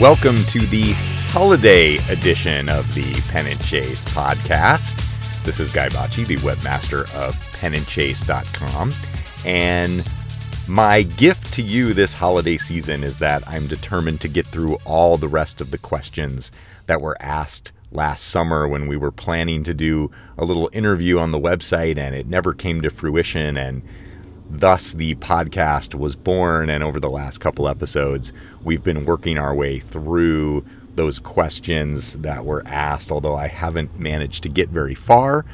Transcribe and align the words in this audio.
Welcome 0.00 0.36
to 0.36 0.60
the 0.60 0.92
holiday 1.32 1.96
edition 2.08 2.68
of 2.68 2.94
the 2.94 3.20
Pennant 3.32 3.60
Chase 3.64 4.04
podcast. 4.04 4.94
This 5.42 5.58
is 5.58 5.72
Guy 5.72 5.88
Bocci, 5.88 6.24
the 6.24 6.36
webmaster 6.36 7.02
of 7.16 7.34
pennantchase.com. 7.54 8.92
And 9.44 10.08
my 10.68 11.02
gift 11.02 11.52
to 11.54 11.62
you 11.62 11.94
this 11.94 12.14
holiday 12.14 12.58
season 12.58 13.02
is 13.02 13.18
that 13.18 13.42
I'm 13.48 13.66
determined 13.66 14.20
to 14.20 14.28
get 14.28 14.46
through 14.46 14.76
all 14.84 15.16
the 15.16 15.26
rest 15.26 15.60
of 15.60 15.72
the 15.72 15.78
questions 15.78 16.52
that 16.86 17.00
were 17.00 17.20
asked 17.20 17.72
last 17.90 18.28
summer 18.28 18.68
when 18.68 18.86
we 18.86 18.96
were 18.96 19.10
planning 19.10 19.64
to 19.64 19.74
do 19.74 20.12
a 20.38 20.44
little 20.44 20.70
interview 20.72 21.18
on 21.18 21.32
the 21.32 21.40
website 21.40 21.98
and 21.98 22.14
it 22.14 22.28
never 22.28 22.52
came 22.52 22.82
to 22.82 22.90
fruition. 22.90 23.56
And 23.56 23.82
thus 24.50 24.92
the 24.92 25.14
podcast 25.16 25.94
was 25.94 26.16
born. 26.16 26.70
And 26.70 26.82
over 26.82 27.00
the 27.00 27.10
last 27.10 27.38
couple 27.38 27.68
episodes, 27.68 28.32
we've 28.62 28.82
been 28.82 29.04
working 29.04 29.38
our 29.38 29.54
way 29.54 29.78
through 29.78 30.64
those 30.94 31.18
questions 31.18 32.14
that 32.14 32.44
were 32.44 32.62
asked, 32.66 33.12
although 33.12 33.36
I 33.36 33.46
haven't 33.46 33.98
managed 33.98 34.42
to 34.42 34.48
get 34.48 34.68
very 34.68 34.94
far. 34.94 35.44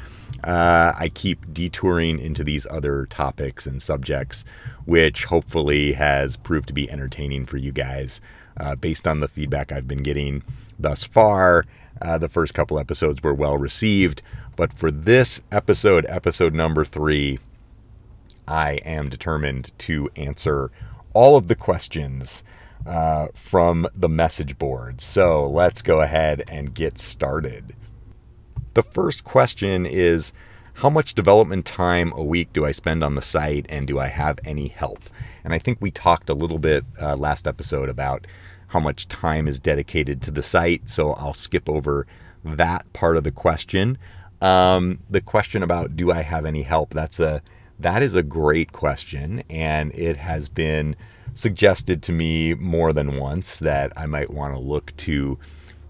Uh, 0.43 0.93
I 0.97 1.09
keep 1.09 1.53
detouring 1.53 2.19
into 2.19 2.43
these 2.43 2.67
other 2.69 3.05
topics 3.07 3.65
and 3.65 3.81
subjects, 3.81 4.43
which 4.85 5.25
hopefully 5.25 5.93
has 5.93 6.35
proved 6.35 6.67
to 6.67 6.73
be 6.73 6.89
entertaining 6.89 7.45
for 7.45 7.57
you 7.57 7.71
guys 7.71 8.21
uh, 8.57 8.75
based 8.75 9.07
on 9.07 9.19
the 9.19 9.27
feedback 9.27 9.71
I've 9.71 9.87
been 9.87 10.03
getting 10.03 10.43
thus 10.79 11.03
far. 11.03 11.65
Uh, 12.01 12.17
the 12.17 12.29
first 12.29 12.53
couple 12.53 12.77
episodes 12.77 13.23
were 13.23 13.33
well 13.33 13.57
received, 13.57 14.21
but 14.55 14.73
for 14.73 14.91
this 14.91 15.41
episode, 15.51 16.05
episode 16.09 16.53
number 16.53 16.85
three, 16.85 17.39
I 18.47 18.73
am 18.85 19.09
determined 19.09 19.71
to 19.79 20.09
answer 20.15 20.71
all 21.13 21.37
of 21.37 21.47
the 21.47 21.55
questions 21.55 22.43
uh, 22.85 23.27
from 23.33 23.87
the 23.95 24.09
message 24.09 24.57
board. 24.57 25.01
So 25.01 25.49
let's 25.49 25.81
go 25.81 26.01
ahead 26.01 26.43
and 26.47 26.73
get 26.73 26.97
started. 26.97 27.75
The 28.73 28.83
first 28.83 29.23
question 29.23 29.85
is 29.85 30.33
How 30.73 30.89
much 30.89 31.15
development 31.15 31.65
time 31.65 32.11
a 32.15 32.23
week 32.23 32.51
do 32.53 32.65
I 32.65 32.71
spend 32.71 33.03
on 33.03 33.15
the 33.15 33.21
site 33.21 33.65
and 33.69 33.87
do 33.87 33.99
I 33.99 34.07
have 34.07 34.39
any 34.43 34.67
help? 34.67 34.99
And 35.43 35.53
I 35.53 35.59
think 35.59 35.77
we 35.79 35.91
talked 35.91 36.29
a 36.29 36.33
little 36.33 36.59
bit 36.59 36.83
uh, 37.01 37.15
last 37.15 37.47
episode 37.47 37.89
about 37.89 38.27
how 38.67 38.79
much 38.79 39.07
time 39.07 39.47
is 39.47 39.59
dedicated 39.59 40.21
to 40.23 40.31
the 40.31 40.43
site. 40.43 40.89
So 40.89 41.13
I'll 41.13 41.33
skip 41.33 41.69
over 41.69 42.05
that 42.43 42.91
part 42.93 43.15
of 43.15 43.23
the 43.23 43.31
question. 43.31 43.97
Um, 44.41 44.99
the 45.09 45.21
question 45.21 45.63
about 45.63 45.95
do 45.95 46.11
I 46.11 46.21
have 46.21 46.45
any 46.45 46.63
help? 46.63 46.93
That's 46.93 47.19
a 47.19 47.41
that 47.79 48.03
is 48.03 48.15
a 48.15 48.23
great 48.23 48.71
question, 48.71 49.43
and 49.49 49.93
it 49.93 50.17
has 50.17 50.49
been 50.49 50.95
suggested 51.35 52.01
to 52.03 52.11
me 52.11 52.53
more 52.53 52.93
than 52.93 53.17
once 53.17 53.57
that 53.57 53.91
I 53.97 54.05
might 54.05 54.31
want 54.31 54.55
to 54.55 54.59
look 54.59 54.95
to 54.97 55.37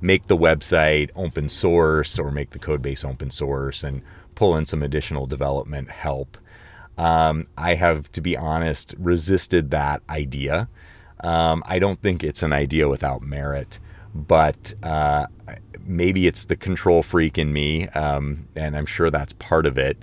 make 0.02 0.28
the 0.28 0.38
website 0.38 1.10
open 1.16 1.50
source 1.50 2.20
or 2.20 2.32
make 2.32 2.52
the 2.52 2.60
code 2.60 2.82
base 2.82 3.04
open 3.04 3.32
source 3.32 3.84
and 3.84 4.02
pull 4.34 4.58
in 4.58 4.66
some 4.66 4.84
additional 4.84 5.28
development 5.28 5.90
help. 5.90 6.38
Um, 6.98 7.48
I 7.58 7.76
have, 7.76 8.12
to 8.14 8.22
be 8.22 8.38
honest, 8.38 8.96
resisted 8.98 9.72
that 9.72 10.02
idea. 10.10 10.68
Um, 11.22 11.64
I 11.66 11.80
don't 11.80 12.02
think 12.02 12.24
it's 12.24 12.44
an 12.44 12.54
idea 12.54 12.88
without 12.88 13.22
merit, 13.22 13.80
but 14.14 14.74
uh, 14.84 15.28
maybe 15.86 16.28
it's 16.28 16.46
the 16.46 16.56
control 16.56 17.04
freak 17.04 17.38
in 17.38 17.52
me, 17.54 17.88
um, 17.90 18.48
and 18.56 18.76
I'm 18.76 18.86
sure 18.86 19.10
that's 19.10 19.34
part 19.34 19.66
of 19.66 19.78
it. 19.78 19.98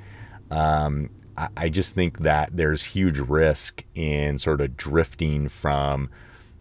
Um, 0.50 1.10
I 1.56 1.68
just 1.68 1.94
think 1.94 2.20
that 2.20 2.56
there's 2.56 2.82
huge 2.82 3.18
risk 3.18 3.84
in 3.94 4.38
sort 4.38 4.60
of 4.60 4.76
drifting 4.76 5.48
from 5.48 6.10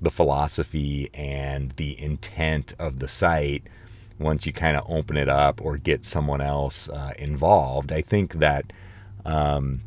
the 0.02 0.12
philosophy 0.12 1.10
and 1.14 1.72
the 1.74 2.02
intent 2.02 2.74
of 2.80 3.00
the 3.00 3.08
site 3.08 3.64
once 4.18 4.46
you 4.46 4.54
kind 4.54 4.78
of 4.78 4.86
open 4.90 5.18
it 5.18 5.30
up 5.30 5.62
or 5.62 5.78
get 5.78 6.06
someone 6.06 6.42
else 6.42 6.90
uh, 6.90 7.14
involved. 7.20 7.92
I 7.92 8.02
think 8.02 8.36
that 8.36 8.72
um, 9.26 9.82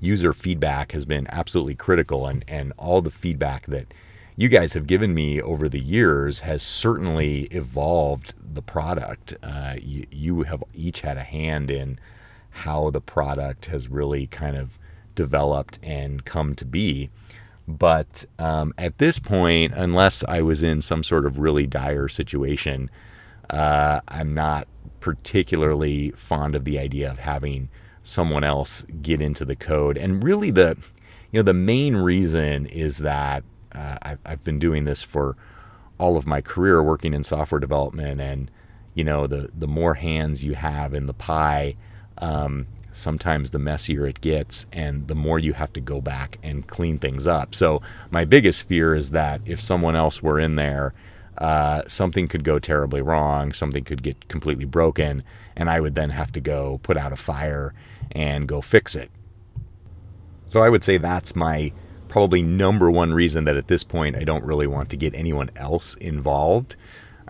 user 0.00 0.32
feedback 0.32 0.92
has 0.92 1.04
been 1.04 1.26
absolutely 1.30 1.74
critical, 1.74 2.26
and, 2.26 2.44
and 2.48 2.72
all 2.78 3.02
the 3.02 3.10
feedback 3.10 3.66
that 3.66 3.92
you 4.36 4.48
guys 4.48 4.74
have 4.74 4.86
given 4.86 5.14
me 5.14 5.40
over 5.40 5.68
the 5.68 5.82
years 5.82 6.40
has 6.40 6.62
certainly 6.62 7.44
evolved 7.44 8.34
the 8.54 8.62
product. 8.62 9.34
Uh, 9.42 9.74
you, 9.80 10.06
you 10.10 10.42
have 10.42 10.62
each 10.74 11.00
had 11.00 11.16
a 11.16 11.22
hand 11.22 11.70
in 11.70 11.98
how 12.56 12.90
the 12.90 13.00
product 13.00 13.66
has 13.66 13.88
really 13.88 14.26
kind 14.26 14.56
of 14.56 14.78
developed 15.14 15.78
and 15.82 16.24
come 16.24 16.54
to 16.54 16.64
be. 16.64 17.10
But 17.68 18.24
um, 18.38 18.72
at 18.78 18.98
this 18.98 19.18
point, 19.18 19.74
unless 19.74 20.24
I 20.24 20.40
was 20.40 20.62
in 20.62 20.80
some 20.80 21.02
sort 21.02 21.26
of 21.26 21.38
really 21.38 21.66
dire 21.66 22.08
situation, 22.08 22.90
uh, 23.50 24.00
I'm 24.08 24.32
not 24.32 24.68
particularly 25.00 26.12
fond 26.12 26.54
of 26.54 26.64
the 26.64 26.78
idea 26.78 27.10
of 27.10 27.18
having 27.18 27.68
someone 28.02 28.44
else 28.44 28.84
get 29.02 29.20
into 29.20 29.44
the 29.44 29.56
code. 29.56 29.98
And 29.98 30.22
really, 30.22 30.50
the 30.50 30.78
you 31.32 31.40
know 31.40 31.42
the 31.42 31.54
main 31.54 31.96
reason 31.96 32.66
is 32.66 32.98
that 32.98 33.44
uh, 33.72 33.98
I've, 34.00 34.18
I've 34.24 34.44
been 34.44 34.58
doing 34.58 34.84
this 34.84 35.02
for 35.02 35.36
all 35.98 36.16
of 36.16 36.26
my 36.26 36.40
career, 36.40 36.82
working 36.82 37.12
in 37.12 37.22
software 37.22 37.58
development, 37.58 38.20
and 38.20 38.50
you 38.94 39.04
know 39.04 39.26
the 39.26 39.50
the 39.52 39.66
more 39.66 39.94
hands 39.94 40.44
you 40.44 40.54
have 40.54 40.94
in 40.94 41.06
the 41.06 41.14
pie, 41.14 41.76
um, 42.18 42.66
sometimes 42.96 43.50
the 43.50 43.58
messier 43.58 44.06
it 44.06 44.20
gets 44.20 44.66
and 44.72 45.06
the 45.06 45.14
more 45.14 45.38
you 45.38 45.52
have 45.52 45.72
to 45.74 45.80
go 45.80 46.00
back 46.00 46.38
and 46.42 46.66
clean 46.66 46.98
things 46.98 47.26
up. 47.26 47.54
So, 47.54 47.82
my 48.10 48.24
biggest 48.24 48.66
fear 48.66 48.94
is 48.94 49.10
that 49.10 49.40
if 49.44 49.60
someone 49.60 49.94
else 49.94 50.22
were 50.22 50.40
in 50.40 50.56
there, 50.56 50.94
uh, 51.38 51.82
something 51.86 52.28
could 52.28 52.44
go 52.44 52.58
terribly 52.58 53.02
wrong, 53.02 53.52
something 53.52 53.84
could 53.84 54.02
get 54.02 54.28
completely 54.28 54.64
broken, 54.64 55.22
and 55.54 55.68
I 55.68 55.80
would 55.80 55.94
then 55.94 56.10
have 56.10 56.32
to 56.32 56.40
go 56.40 56.80
put 56.82 56.96
out 56.96 57.12
a 57.12 57.16
fire 57.16 57.74
and 58.12 58.48
go 58.48 58.62
fix 58.62 58.96
it. 58.96 59.10
So, 60.46 60.62
I 60.62 60.70
would 60.70 60.82
say 60.82 60.96
that's 60.96 61.36
my 61.36 61.72
probably 62.08 62.40
number 62.40 62.90
one 62.90 63.12
reason 63.12 63.44
that 63.44 63.56
at 63.56 63.68
this 63.68 63.84
point 63.84 64.16
I 64.16 64.24
don't 64.24 64.44
really 64.44 64.66
want 64.66 64.88
to 64.90 64.96
get 64.96 65.14
anyone 65.14 65.50
else 65.56 65.94
involved. 65.96 66.76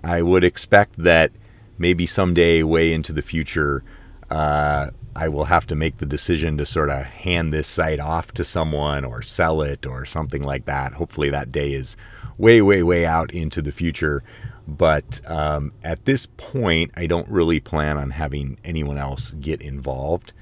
I 0.04 0.22
would 0.22 0.44
expect 0.44 1.02
that 1.02 1.32
maybe 1.78 2.06
someday, 2.06 2.62
way 2.62 2.92
into 2.92 3.12
the 3.12 3.22
future, 3.22 3.82
uh, 4.30 4.90
I 5.14 5.28
will 5.28 5.44
have 5.44 5.66
to 5.68 5.74
make 5.74 5.98
the 5.98 6.06
decision 6.06 6.58
to 6.58 6.66
sort 6.66 6.90
of 6.90 7.04
hand 7.04 7.52
this 7.52 7.66
site 7.66 8.00
off 8.00 8.32
to 8.32 8.44
someone 8.44 9.04
or 9.04 9.22
sell 9.22 9.62
it 9.62 9.86
or 9.86 10.04
something 10.04 10.42
like 10.42 10.66
that. 10.66 10.94
Hopefully, 10.94 11.30
that 11.30 11.52
day 11.52 11.72
is 11.72 11.96
way, 12.38 12.60
way, 12.60 12.82
way 12.82 13.06
out 13.06 13.32
into 13.32 13.62
the 13.62 13.72
future. 13.72 14.22
But 14.68 15.20
um, 15.26 15.72
at 15.84 16.04
this 16.04 16.26
point, 16.26 16.90
I 16.96 17.06
don't 17.06 17.28
really 17.28 17.60
plan 17.60 17.96
on 17.96 18.10
having 18.10 18.58
anyone 18.64 18.98
else 18.98 19.30
get 19.40 19.62
involved. 19.62 20.32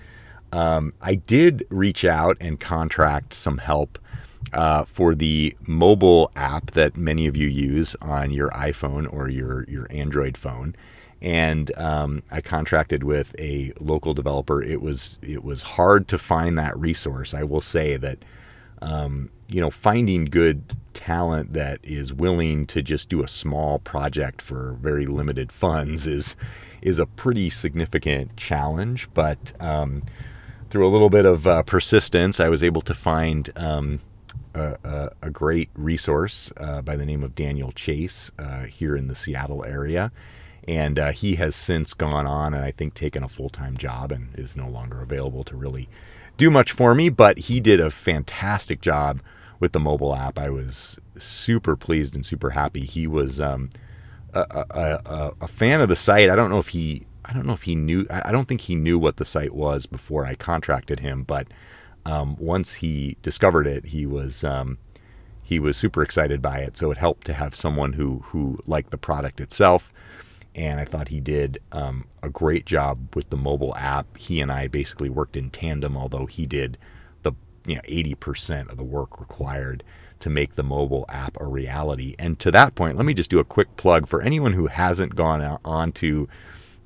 Um, 0.51 0.95
I 1.01 1.16
did 1.16 1.66
reach 1.69 2.05
out 2.05 2.37
and 2.41 2.59
contract 2.59 3.34
some 3.34 3.59
help 3.59 3.99
uh, 4.53 4.84
for 4.84 5.15
the 5.15 5.56
mobile 5.66 6.31
app 6.37 6.71
that 6.72 6.97
many 6.97 7.27
of 7.27 7.37
you 7.37 7.49
use 7.49 7.97
on 8.01 8.31
your 8.31 8.51
iPhone 8.51 9.12
or 9.12 9.28
your, 9.28 9.65
your 9.65 9.87
Android 9.91 10.37
phone 10.37 10.75
and 11.25 11.75
um, 11.79 12.23
I 12.31 12.43
contracted 12.43 13.03
with 13.03 13.35
a 13.41 13.73
local 13.81 14.12
developer. 14.12 14.62
It 14.62 14.83
was 14.83 15.19
it 15.23 15.43
was 15.43 15.62
hard 15.62 16.07
to 16.09 16.19
find 16.19 16.59
that 16.59 16.79
resource. 16.79 17.33
I 17.33 17.43
will 17.43 17.62
say 17.62 17.97
that 17.97 18.19
um, 18.83 19.31
you 19.49 19.59
know 19.59 19.71
finding 19.71 20.27
good 20.27 20.77
talent 20.93 21.54
that 21.54 21.81
is 21.83 22.13
willing 22.13 22.66
to 22.66 22.83
just 22.83 23.09
do 23.09 23.25
a 23.25 23.28
small 23.28 23.78
project 23.78 24.43
for 24.43 24.77
very 24.81 25.07
limited 25.07 25.51
funds 25.51 26.07
is 26.07 26.37
is 26.83 26.98
a 26.98 27.07
pretty 27.07 27.48
significant 27.48 28.37
challenge. 28.37 29.09
But 29.15 29.54
um, 29.60 30.03
through 30.69 30.87
a 30.87 30.93
little 30.93 31.10
bit 31.10 31.25
of 31.25 31.47
uh, 31.47 31.63
persistence, 31.63 32.39
I 32.39 32.51
was 32.51 32.63
able 32.63 32.83
to 32.83 32.95
find. 32.95 33.51
Um, 33.57 34.01
a, 34.57 34.77
a, 34.84 35.10
a, 35.22 35.31
great 35.31 35.69
resource 35.75 36.53
uh, 36.59 36.81
by 36.81 36.95
the 36.95 37.04
name 37.04 37.25
of 37.25 37.34
Daniel 37.34 37.72
Chase 37.72 38.31
uh, 38.39 38.63
here 38.63 38.97
in 38.97 39.09
the 39.09 39.15
Seattle 39.16 39.65
area 39.65 40.13
and 40.66 40.99
uh, 40.99 41.13
he 41.13 41.37
has 41.37 41.55
since 41.55 41.95
gone 41.95 42.27
on 42.27 42.55
and 42.55 42.65
I 42.65 42.71
think 42.71 42.95
taken 42.95 43.22
a 43.22 43.28
full 43.28 43.51
time 43.51 43.77
job 43.77 44.13
and 44.13 44.34
is 44.39 44.57
no 44.57 44.69
longer 44.69 45.03
available 45.03 45.45
to 45.45 45.57
really 45.57 45.89
do 46.37 46.51
much 46.51 46.72
for 46.72 46.95
me. 46.95 47.09
But 47.09 47.39
he 47.39 47.61
did 47.61 47.81
a 47.81 47.91
fantastic 47.91 48.81
job 48.81 49.21
with 49.61 49.72
the 49.72 49.81
mobile 49.81 50.15
app. 50.15 50.39
I 50.39 50.51
was 50.51 50.99
super 51.16 51.77
pleased 51.77 52.15
and 52.15 52.25
super 52.25 52.51
happy. 52.51 52.84
He 52.84 53.07
was 53.07 53.41
um, 53.41 53.71
a, 54.33 54.66
a, 54.71 55.33
a, 55.43 55.49
fan 55.49 55.81
of 55.81 55.89
the 55.89 55.97
site. 55.97 56.31
I 56.31 56.37
don't 56.37 56.51
know 56.51 56.59
if 56.59 56.69
he. 56.69 57.07
I 57.27 57.33
don't 57.33 57.47
know 57.47 57.55
if 57.55 57.63
he 57.63 57.75
knew. 57.75 58.07
I 58.10 58.33
don't 58.33 58.47
think 58.47 58.63
he 58.63 58.75
knew 58.75 58.99
what 58.99 59.17
the 59.17 59.25
site 59.25 59.55
was 59.55 59.87
before 59.87 60.27
I 60.27 60.34
contracted 60.34 61.01
him. 61.01 61.22
But 61.22 61.49
um, 62.05 62.37
once 62.39 62.75
he 62.75 63.17
discovered 63.22 63.67
it, 63.67 63.87
he 63.87 64.05
was 64.05 64.45
um, 64.45 64.78
he 65.43 65.59
was 65.59 65.77
super 65.77 66.03
excited 66.03 66.43
by 66.43 66.59
it. 66.59 66.77
So 66.77 66.91
it 66.91 66.99
helped 66.99 67.27
to 67.27 67.33
have 67.33 67.55
someone 67.55 67.95
who 67.95 68.21
who 68.27 68.59
liked 68.67 68.91
the 68.91 68.99
product 68.99 69.41
itself 69.41 69.93
and 70.54 70.78
I 70.78 70.84
thought 70.84 71.09
he 71.09 71.21
did 71.21 71.59
um, 71.72 72.06
a 72.22 72.28
great 72.28 72.66
job 72.66 73.15
with 73.15 73.30
the 73.30 73.36
mobile 73.36 73.74
app. 73.77 74.16
He 74.16 74.41
and 74.41 74.53
I 74.53 74.68
basically 74.68 75.09
worked 75.09 75.36
in 75.36 75.51
tandem, 75.51 75.97
although 75.97 76.27
he 76.27 76.47
did 76.47 76.78
the 77.22 77.33
you 77.66 77.74
know 77.77 77.83
80% 77.83 78.71
of 78.71 78.77
the 78.77 78.84
work 78.84 79.21
required 79.21 79.83
to 80.21 80.30
make 80.30 80.54
the 80.54 80.62
mobile 80.62 81.04
app 81.09 81.36
a 81.41 81.47
reality. 81.47 82.15
And 82.18 82.39
to 82.41 82.51
that 82.53 82.74
point, 82.74 82.97
let 82.97 83.04
me 83.04 83.15
just 83.15 83.30
do 83.30 83.41
a 83.41 83.45
quick 83.45 83.77
plug 83.77 84.06
for 84.06 84.22
anyone 84.22 84.53
who 84.53 84.68
hasn't 84.68 85.16
gone 85.16 85.59
on 85.65 85.92
to 85.92 86.28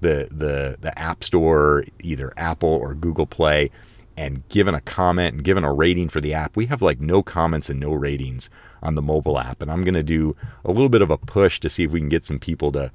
the 0.00 0.28
the 0.30 0.76
the 0.80 0.98
App 0.98 1.22
Store, 1.22 1.84
either 2.02 2.32
Apple 2.36 2.70
or 2.70 2.94
Google 2.94 3.26
Play, 3.26 3.70
and 4.16 4.48
given 4.48 4.74
a 4.74 4.80
comment 4.80 5.34
and 5.34 5.44
given 5.44 5.64
a 5.64 5.72
rating 5.72 6.08
for 6.08 6.20
the 6.20 6.34
app. 6.34 6.56
We 6.56 6.66
have 6.66 6.80
like 6.80 7.00
no 7.00 7.22
comments 7.22 7.68
and 7.68 7.78
no 7.78 7.92
ratings 7.92 8.48
on 8.82 8.94
the 8.94 9.02
mobile 9.02 9.38
app, 9.38 9.60
and 9.60 9.70
I'm 9.70 9.82
going 9.82 9.94
to 9.94 10.02
do 10.02 10.36
a 10.64 10.72
little 10.72 10.88
bit 10.88 11.02
of 11.02 11.10
a 11.10 11.18
push 11.18 11.60
to 11.60 11.68
see 11.68 11.84
if 11.84 11.92
we 11.92 12.00
can 12.00 12.08
get 12.08 12.24
some 12.24 12.38
people 12.38 12.72
to 12.72 12.90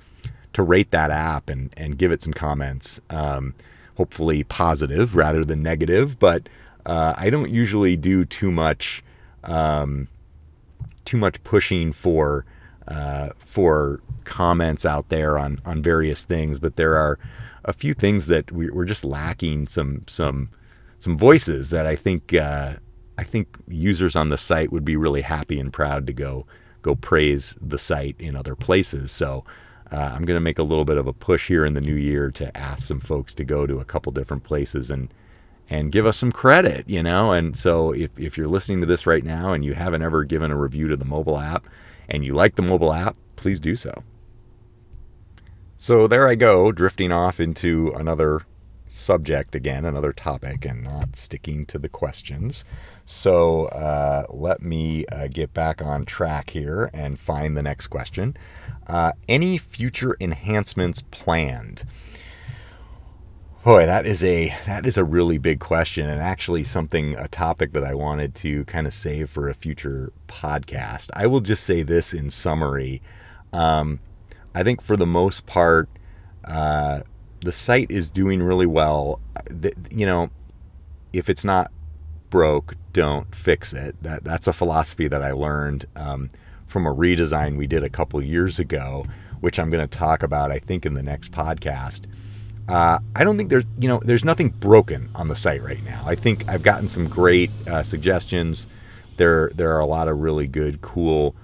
to 0.53 0.63
rate 0.63 0.91
that 0.91 1.11
app 1.11 1.49
and 1.49 1.73
and 1.77 1.97
give 1.97 2.11
it 2.11 2.21
some 2.21 2.33
comments. 2.33 3.01
Um, 3.09 3.53
hopefully 3.95 4.43
positive 4.43 5.15
rather 5.15 5.43
than 5.43 5.61
negative, 5.61 6.17
but 6.17 6.49
uh, 6.85 7.13
I 7.17 7.29
don't 7.29 7.49
usually 7.49 7.95
do 7.95 8.25
too 8.25 8.51
much 8.51 9.03
um, 9.43 10.07
too 11.05 11.17
much 11.17 11.43
pushing 11.43 11.91
for 11.93 12.45
uh, 12.87 13.29
for 13.45 14.01
comments 14.23 14.85
out 14.85 15.09
there 15.09 15.37
on 15.37 15.59
on 15.65 15.81
various 15.81 16.25
things, 16.25 16.59
but 16.59 16.75
there 16.75 16.95
are 16.95 17.19
a 17.65 17.73
few 17.73 17.93
things 17.93 18.27
that 18.27 18.51
we, 18.51 18.69
are 18.69 18.85
just 18.85 19.05
lacking 19.05 19.67
some 19.67 20.03
some 20.07 20.49
some 20.99 21.17
voices 21.17 21.69
that 21.69 21.85
I 21.85 21.95
think 21.95 22.33
uh, 22.33 22.73
I 23.17 23.23
think 23.23 23.57
users 23.67 24.15
on 24.15 24.29
the 24.29 24.37
site 24.37 24.71
would 24.71 24.85
be 24.85 24.95
really 24.95 25.21
happy 25.21 25.59
and 25.59 25.71
proud 25.71 26.07
to 26.07 26.13
go 26.13 26.45
go 26.81 26.95
praise 26.95 27.57
the 27.61 27.77
site 27.77 28.15
in 28.19 28.35
other 28.35 28.55
places. 28.55 29.11
So. 29.11 29.43
Uh, 29.93 30.11
I'm 30.15 30.23
going 30.23 30.37
to 30.37 30.41
make 30.41 30.57
a 30.57 30.63
little 30.63 30.85
bit 30.85 30.97
of 30.97 31.05
a 31.05 31.13
push 31.13 31.47
here 31.47 31.65
in 31.65 31.75
the 31.75 31.81
new 31.81 31.93
year 31.93 32.31
to 32.31 32.57
ask 32.57 32.87
some 32.87 32.99
folks 32.99 33.35
to 33.35 33.43
go 33.43 33.67
to 33.67 33.79
a 33.79 33.85
couple 33.85 34.11
different 34.11 34.43
places 34.43 34.89
and 34.89 35.13
and 35.69 35.91
give 35.91 36.05
us 36.05 36.17
some 36.17 36.31
credit, 36.31 36.89
you 36.89 37.01
know. 37.01 37.31
And 37.31 37.55
so 37.55 37.91
if, 37.93 38.19
if 38.19 38.37
you're 38.37 38.47
listening 38.47 38.81
to 38.81 38.85
this 38.85 39.07
right 39.07 39.23
now 39.23 39.53
and 39.53 39.63
you 39.63 39.73
haven't 39.73 40.01
ever 40.01 40.23
given 40.23 40.51
a 40.51 40.57
review 40.57 40.87
to 40.89 40.97
the 40.97 41.05
mobile 41.05 41.39
app 41.39 41.67
and 42.09 42.25
you 42.25 42.33
like 42.33 42.55
the 42.55 42.61
mobile 42.61 42.91
app, 42.91 43.15
please 43.37 43.59
do 43.59 43.75
so. 43.75 44.03
So 45.77 46.07
there 46.07 46.27
I 46.27 46.35
go, 46.35 46.71
drifting 46.71 47.11
off 47.11 47.39
into 47.39 47.93
another 47.95 48.45
subject 48.87 49.55
again, 49.55 49.85
another 49.85 50.13
topic, 50.13 50.65
and 50.65 50.83
not 50.83 51.15
sticking 51.15 51.65
to 51.65 51.79
the 51.79 51.89
questions. 51.89 52.63
So 53.05 53.65
uh, 53.65 54.25
let 54.29 54.61
me 54.61 55.05
uh, 55.07 55.27
get 55.27 55.53
back 55.53 55.81
on 55.81 56.05
track 56.05 56.51
here 56.51 56.89
and 56.93 57.19
find 57.19 57.57
the 57.57 57.63
next 57.63 57.87
question. 57.87 58.37
Uh, 58.87 59.11
any 59.29 59.57
future 59.57 60.15
enhancements 60.19 61.03
planned? 61.11 61.83
Boy, 63.63 63.85
that 63.85 64.05
is 64.05 64.21
a 64.25 64.53
that 64.65 64.85
is 64.85 64.97
a 64.97 65.05
really 65.05 65.37
big 65.37 65.61
question, 65.61 66.09
and 66.09 66.19
actually 66.19 66.65
something 66.65 67.15
a 67.15 67.29
topic 67.29 67.71
that 67.71 67.83
I 67.85 67.93
wanted 67.93 68.35
to 68.35 68.65
kind 68.65 68.85
of 68.85 68.93
save 68.93 69.29
for 69.29 69.47
a 69.47 69.53
future 69.53 70.11
podcast. 70.27 71.09
I 71.13 71.27
will 71.27 71.39
just 71.39 71.63
say 71.63 71.81
this 71.81 72.13
in 72.13 72.29
summary. 72.29 73.01
Um, 73.53 74.01
I 74.53 74.63
think 74.63 74.81
for 74.81 74.97
the 74.97 75.05
most 75.05 75.45
part, 75.45 75.87
uh, 76.43 77.01
the 77.39 77.53
site 77.53 77.89
is 77.89 78.09
doing 78.09 78.43
really 78.43 78.65
well. 78.65 79.21
The, 79.49 79.71
you 79.89 80.05
know, 80.05 80.29
if 81.13 81.29
it's 81.29 81.45
not 81.45 81.71
broke, 82.29 82.75
don't 82.91 83.33
fix 83.33 83.71
it. 83.71 83.95
That 84.01 84.25
that's 84.25 84.47
a 84.47 84.53
philosophy 84.53 85.07
that 85.07 85.23
I 85.23 85.31
learned 85.31 85.85
um, 85.95 86.29
from 86.73 86.87
a 86.87 86.93
redesign 86.93 87.55
we 87.55 87.67
did 87.67 87.83
a 87.83 87.89
couple 87.89 88.21
years 88.21 88.57
ago, 88.57 89.05
which 89.41 89.59
I'm 89.59 89.69
going 89.69 89.87
to 89.87 89.97
talk 89.97 90.23
about, 90.23 90.51
I 90.51 90.57
think, 90.57 90.87
in 90.87 90.95
the 90.95 91.03
next 91.03 91.31
podcast. 91.31 92.07
Uh, 92.67 92.97
I 93.15 93.23
don't 93.23 93.37
think 93.37 93.49
there's 93.49 93.65
you 93.77 93.87
know 93.87 94.01
there's 94.03 94.25
nothing 94.25 94.49
broken 94.49 95.09
on 95.15 95.27
the 95.27 95.35
site 95.35 95.61
right 95.61 95.83
now. 95.83 96.03
I 96.05 96.15
think 96.15 96.47
I've 96.47 96.63
gotten 96.63 96.87
some 96.87 97.07
great 97.07 97.51
uh, 97.67 97.83
suggestions. 97.83 98.67
There 99.17 99.51
there 99.53 99.73
are 99.75 99.79
a 99.79 99.85
lot 99.85 100.07
of 100.07 100.19
really 100.19 100.47
good, 100.47 100.81
cool 100.81 101.35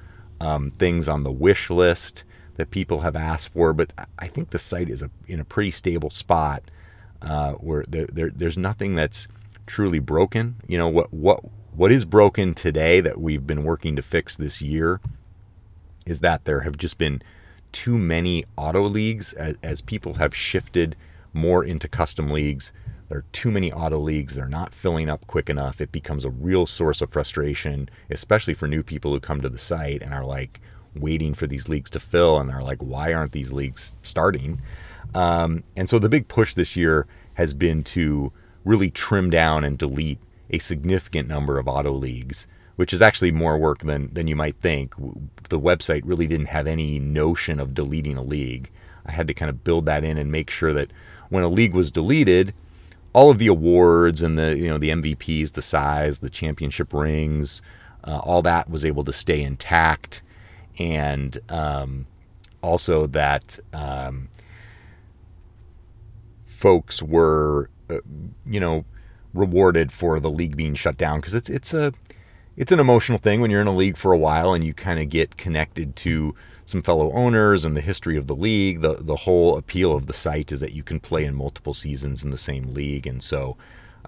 um, 0.42 0.72
things 0.72 1.08
on 1.08 1.24
the 1.24 1.32
wish 1.32 1.70
list 1.70 2.24
that 2.56 2.72
people 2.72 3.02
have 3.02 3.16
asked 3.16 3.50
for, 3.50 3.74
but 3.74 3.94
I 4.18 4.28
think 4.28 4.50
the 4.50 4.60
site 4.60 4.90
is 4.90 5.02
a, 5.02 5.12
in 5.28 5.40
a 5.40 5.46
pretty 5.46 5.72
stable 5.72 6.10
spot 6.10 6.64
uh, 7.22 7.54
where 7.54 7.84
there, 7.88 8.08
there, 8.08 8.30
there's 8.30 8.58
nothing 8.58 8.96
that's 8.96 9.28
truly 9.68 10.00
broken. 10.00 10.56
You 10.68 10.78
know 10.78 10.88
what 10.88 11.14
what 11.14 11.42
what 11.76 11.92
is 11.92 12.06
broken 12.06 12.54
today 12.54 13.02
that 13.02 13.20
we've 13.20 13.46
been 13.46 13.64
working 13.64 13.96
to 13.98 14.02
fix 14.02 14.36
this 14.36 14.62
year 14.62 15.00
is 16.10 16.20
that 16.20 16.46
there 16.46 16.62
have 16.62 16.78
just 16.78 16.98
been 16.98 17.22
too 17.72 17.98
many 17.98 18.46
auto 18.58 18.84
leagues 18.84 19.34
as, 19.34 19.58
as 19.64 19.82
people 19.82 20.16
have 20.16 20.36
shifted 20.36 20.96
more 21.34 21.64
into 21.64 21.88
custom 21.88 22.32
leagues. 22.32 22.72
There 23.08 23.20
are 23.20 23.26
too 23.32 23.52
many 23.52 23.72
auto 23.72 24.00
leagues. 24.00 24.36
They're 24.36 24.48
not 24.48 24.74
filling 24.74 25.10
up 25.10 25.26
quick 25.28 25.50
enough. 25.50 25.82
It 25.82 25.92
becomes 25.92 26.26
a 26.26 26.30
real 26.30 26.66
source 26.66 27.02
of 27.02 27.10
frustration, 27.10 27.90
especially 28.10 28.54
for 28.54 28.68
new 28.68 28.84
people 28.84 29.12
who 29.14 29.20
come 29.20 29.42
to 29.42 29.50
the 29.50 29.58
site 29.58 30.02
and 30.02 30.14
are 30.14 30.26
like, 30.26 30.60
waiting 30.96 31.34
for 31.34 31.48
these 31.48 31.70
leagues 31.70 31.90
to 31.92 32.00
fill 32.00 32.40
and 32.40 32.52
are 32.52 32.64
like, 32.64 32.80
why 32.80 33.14
aren't 33.14 33.32
these 33.32 33.54
leagues 33.54 33.96
starting? 34.04 34.62
Um, 35.14 35.64
and 35.76 35.90
so 35.90 36.00
the 36.00 36.10
big 36.10 36.28
push 36.28 36.54
this 36.54 36.76
year 36.76 37.08
has 37.36 37.54
been 37.54 37.84
to 37.84 38.32
really 38.66 38.90
trim 38.90 39.30
down 39.30 39.64
and 39.64 39.78
delete 39.78 40.20
a 40.50 40.60
significant 40.60 41.28
number 41.28 41.58
of 41.58 41.68
auto 41.68 41.92
leagues, 41.92 42.48
which 42.80 42.94
is 42.94 43.02
actually 43.02 43.30
more 43.30 43.58
work 43.58 43.80
than, 43.80 44.10
than 44.14 44.26
you 44.26 44.38
might 44.38 44.56
think. 44.62 44.96
The 45.50 45.60
website 45.60 46.04
really 46.06 46.28
didn't 46.28 46.46
have 46.46 46.66
any 46.66 46.98
notion 46.98 47.60
of 47.60 47.74
deleting 47.74 48.16
a 48.16 48.22
league. 48.22 48.72
I 49.06 49.12
had 49.12 49.28
to 49.28 49.34
kind 49.34 49.50
of 49.50 49.66
build 49.66 49.86
that 49.88 50.06
in 50.06 50.18
and 50.18 50.32
make 50.32 50.50
sure 50.50 50.72
that 50.72 50.90
when 51.28 51.44
a 51.44 51.50
league 51.50 51.74
was 51.74 51.92
deleted, 51.92 52.54
all 53.12 53.32
of 53.32 53.38
the 53.38 53.48
awards 53.48 54.22
and 54.22 54.40
the 54.40 54.58
you 54.58 54.70
know 54.70 54.78
the 54.78 54.92
MVPs, 54.92 55.52
the 55.52 55.62
size, 55.62 56.20
the 56.20 56.30
championship 56.30 56.94
rings, 56.94 57.62
uh, 58.06 58.20
all 58.20 58.42
that 58.44 58.70
was 58.70 58.86
able 58.86 59.04
to 59.04 59.12
stay 59.12 59.42
intact 59.42 60.22
and 60.78 61.38
um, 61.50 62.08
also 62.64 63.08
that 63.08 63.60
um, 63.74 64.30
folks 66.46 67.04
were, 67.04 67.70
uh, 67.90 67.98
you 68.46 68.62
know, 68.62 68.86
rewarded 69.34 69.92
for 69.92 70.22
the 70.22 70.32
league 70.32 70.56
being 70.56 70.76
shut 70.76 70.98
down 70.98 71.20
because 71.20 71.36
it's 71.36 71.50
it's 71.50 71.74
a 71.74 71.92
it's 72.60 72.74
an 72.74 72.80
emotional 72.80 73.18
thing 73.18 73.40
when 73.40 73.50
you're 73.50 73.62
in 73.62 73.68
a 73.68 73.76
league 73.76 73.96
for 73.96 74.12
a 74.12 74.18
while 74.18 74.54
and 74.54 74.66
you 74.66 74.74
kind 74.74 75.00
of 75.00 75.08
get 75.08 75.38
connected 75.38 75.96
to 75.96 76.36
some 76.66 76.82
fellow 76.82 77.10
owners 77.14 77.64
and 77.64 77.76
the 77.76 77.82
history 77.82 78.18
of 78.18 78.28
the 78.28 78.36
league. 78.36 78.82
The 78.82 78.96
the 78.96 79.16
whole 79.16 79.58
appeal 79.58 79.94
of 79.94 80.08
the 80.08 80.14
site 80.14 80.52
is 80.52 80.60
that 80.60 80.74
you 80.74 80.84
can 80.84 81.00
play 81.00 81.24
in 81.24 81.36
multiple 81.36 81.74
seasons 81.74 82.22
in 82.22 82.32
the 82.32 82.38
same 82.38 82.74
league, 82.74 83.08
and 83.08 83.24
so 83.24 83.56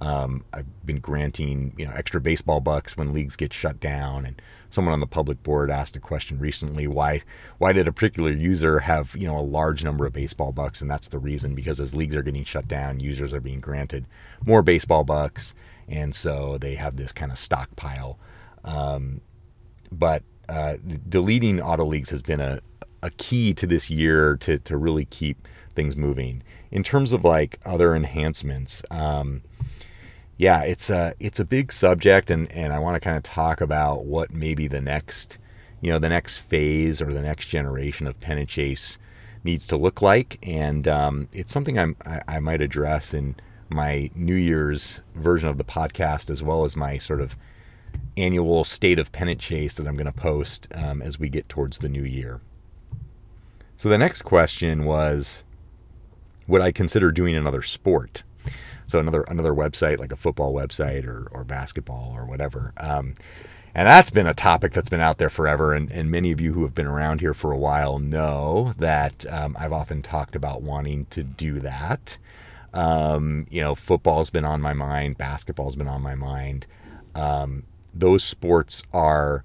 um, 0.02 0.44
I've 0.52 0.86
been 0.86 1.00
granting 1.00 1.74
you 1.78 1.86
know 1.86 1.94
extra 1.96 2.20
baseball 2.20 2.60
bucks 2.60 2.98
when 2.98 3.14
leagues 3.14 3.38
get 3.38 3.54
shut 3.54 3.80
down, 3.80 4.26
and 4.26 4.42
someone 4.70 4.94
on 4.94 5.00
the 5.00 5.08
public 5.08 5.42
board 5.44 5.72
asked 5.72 5.96
a 5.96 6.02
question 6.02 6.38
recently: 6.38 6.88
why 6.88 7.24
why 7.58 7.72
did 7.72 7.88
a 7.88 7.94
particular 7.94 8.32
user 8.32 8.80
have 8.80 9.16
you 9.16 9.28
know 9.28 9.40
a 9.40 9.52
large 9.60 9.82
number 9.82 10.06
of 10.06 10.12
baseball 10.12 10.52
bucks? 10.52 10.82
And 10.82 10.92
that's 10.92 11.08
the 11.08 11.20
reason 11.20 11.56
because 11.56 11.80
as 11.80 11.96
leagues 11.96 12.18
are 12.18 12.22
getting 12.22 12.44
shut 12.44 12.68
down, 12.68 13.00
users 13.00 13.34
are 13.34 13.40
being 13.40 13.62
granted 13.62 14.08
more 14.46 14.62
baseball 14.62 15.06
bucks, 15.06 15.56
and 15.88 16.14
so 16.14 16.58
they 16.58 16.76
have 16.76 16.98
this 16.98 17.14
kind 17.14 17.32
of 17.32 17.40
stockpile. 17.40 18.20
Um, 18.64 19.22
but 19.92 20.24
uh, 20.50 20.78
deleting 21.08 21.62
auto 21.62 21.86
leagues 21.86 22.10
has 22.10 22.22
been 22.22 22.40
a 22.40 22.62
a 23.04 23.10
key 23.12 23.54
to 23.56 23.66
this 23.66 23.90
year 23.90 24.38
to 24.38 24.58
to 24.60 24.78
really 24.78 25.06
keep 25.06 25.48
things 25.74 25.96
moving. 25.96 26.44
In 26.72 26.84
terms 26.84 27.12
of 27.12 27.24
like 27.24 27.60
other 27.66 27.96
enhancements. 27.96 28.84
Um, 28.92 29.42
yeah, 30.42 30.64
it's 30.64 30.90
a 30.90 31.14
it's 31.20 31.40
a 31.40 31.46
big 31.46 31.72
subject, 31.72 32.32
and 32.32 32.52
and 32.52 32.74
I 32.74 32.80
want 32.80 32.96
to 32.96 33.00
kind 33.00 33.16
of 33.16 33.22
talk 33.22 33.62
about 33.62 34.06
what 34.06 34.32
maybe 34.34 34.68
the 34.68 34.82
next, 34.82 35.38
you 35.82 35.92
know, 35.92 36.00
the 36.00 36.10
next 36.10 36.38
phase 36.38 37.00
or 37.00 37.14
the 37.14 37.22
next 37.22 37.46
generation 37.46 38.08
of 38.08 38.20
pennant 38.20 38.50
chase 38.50 38.98
needs 39.44 39.68
to 39.68 39.78
look 39.78 40.02
like, 40.02 40.40
and 40.42 40.88
um, 40.88 41.28
it's 41.32 41.54
something 41.54 41.78
I'm, 41.78 41.96
I, 42.08 42.22
I 42.28 42.40
might 42.40 42.60
address 42.60 43.14
in 43.14 43.36
my 43.70 44.10
New 44.16 44.34
Year's 44.34 45.02
version 45.14 45.48
of 45.48 45.60
the 45.60 45.64
podcast, 45.64 46.32
as 46.32 46.42
well 46.42 46.66
as 46.66 46.76
my 46.76 46.98
sort 46.98 47.22
of 47.22 47.36
annual 48.18 48.64
state 48.64 49.00
of 49.00 49.12
pennant 49.12 49.40
chase 49.40 49.74
that 49.76 49.88
I'm 49.88 49.96
going 49.96 50.06
to 50.06 50.12
post 50.12 50.68
um, 50.76 51.02
as 51.02 51.20
we 51.20 51.30
get 51.30 51.50
towards 51.50 51.80
the 51.80 51.90
new 51.90 52.04
year. 52.04 52.42
So 53.78 53.90
the 53.90 53.98
next 53.98 54.22
question 54.22 54.86
was, 54.86 55.44
would 56.48 56.62
I 56.62 56.72
consider 56.72 57.12
doing 57.12 57.36
another 57.36 57.62
sport? 57.62 58.24
So 58.88 59.00
another 59.00 59.22
another 59.24 59.54
website 59.54 60.00
like 60.00 60.12
a 60.12 60.18
football 60.18 60.54
website 60.54 61.06
or, 61.06 61.28
or 61.32 61.44
basketball 61.44 62.14
or 62.16 62.26
whatever. 62.26 62.74
Um, 62.78 63.14
and 63.74 63.88
that's 63.88 64.10
been 64.10 64.28
a 64.28 64.34
topic 64.34 64.74
that's 64.74 64.90
been 64.90 65.00
out 65.00 65.18
there 65.18 65.30
forever. 65.30 65.74
And, 65.74 65.90
and 65.92 66.12
many 66.12 66.32
of 66.32 66.42
you 66.42 66.54
who 66.54 66.64
have 66.64 66.76
been 66.76 66.88
around 66.88 67.22
here 67.22 67.34
for 67.34 67.52
a 67.52 67.58
while 67.58 68.00
know 68.00 68.74
that 68.78 69.26
um, 69.32 69.56
I've 69.58 69.72
often 69.72 70.02
talked 70.02 70.36
about 70.36 70.62
wanting 70.62 71.06
to 71.06 71.24
do 71.24 71.62
that. 71.62 72.18
Um, 72.74 73.48
you 73.50 73.62
know, 73.62 73.76
football's 73.76 74.30
been 74.30 74.46
on 74.46 74.62
my 74.62 74.74
mind, 74.74 75.18
basketball's 75.18 75.76
been 75.76 75.88
on 75.88 76.02
my 76.02 76.16
mind. 76.16 76.68
Um, 77.16 77.64
those 77.94 78.24
sports 78.24 78.84
are 78.94 79.44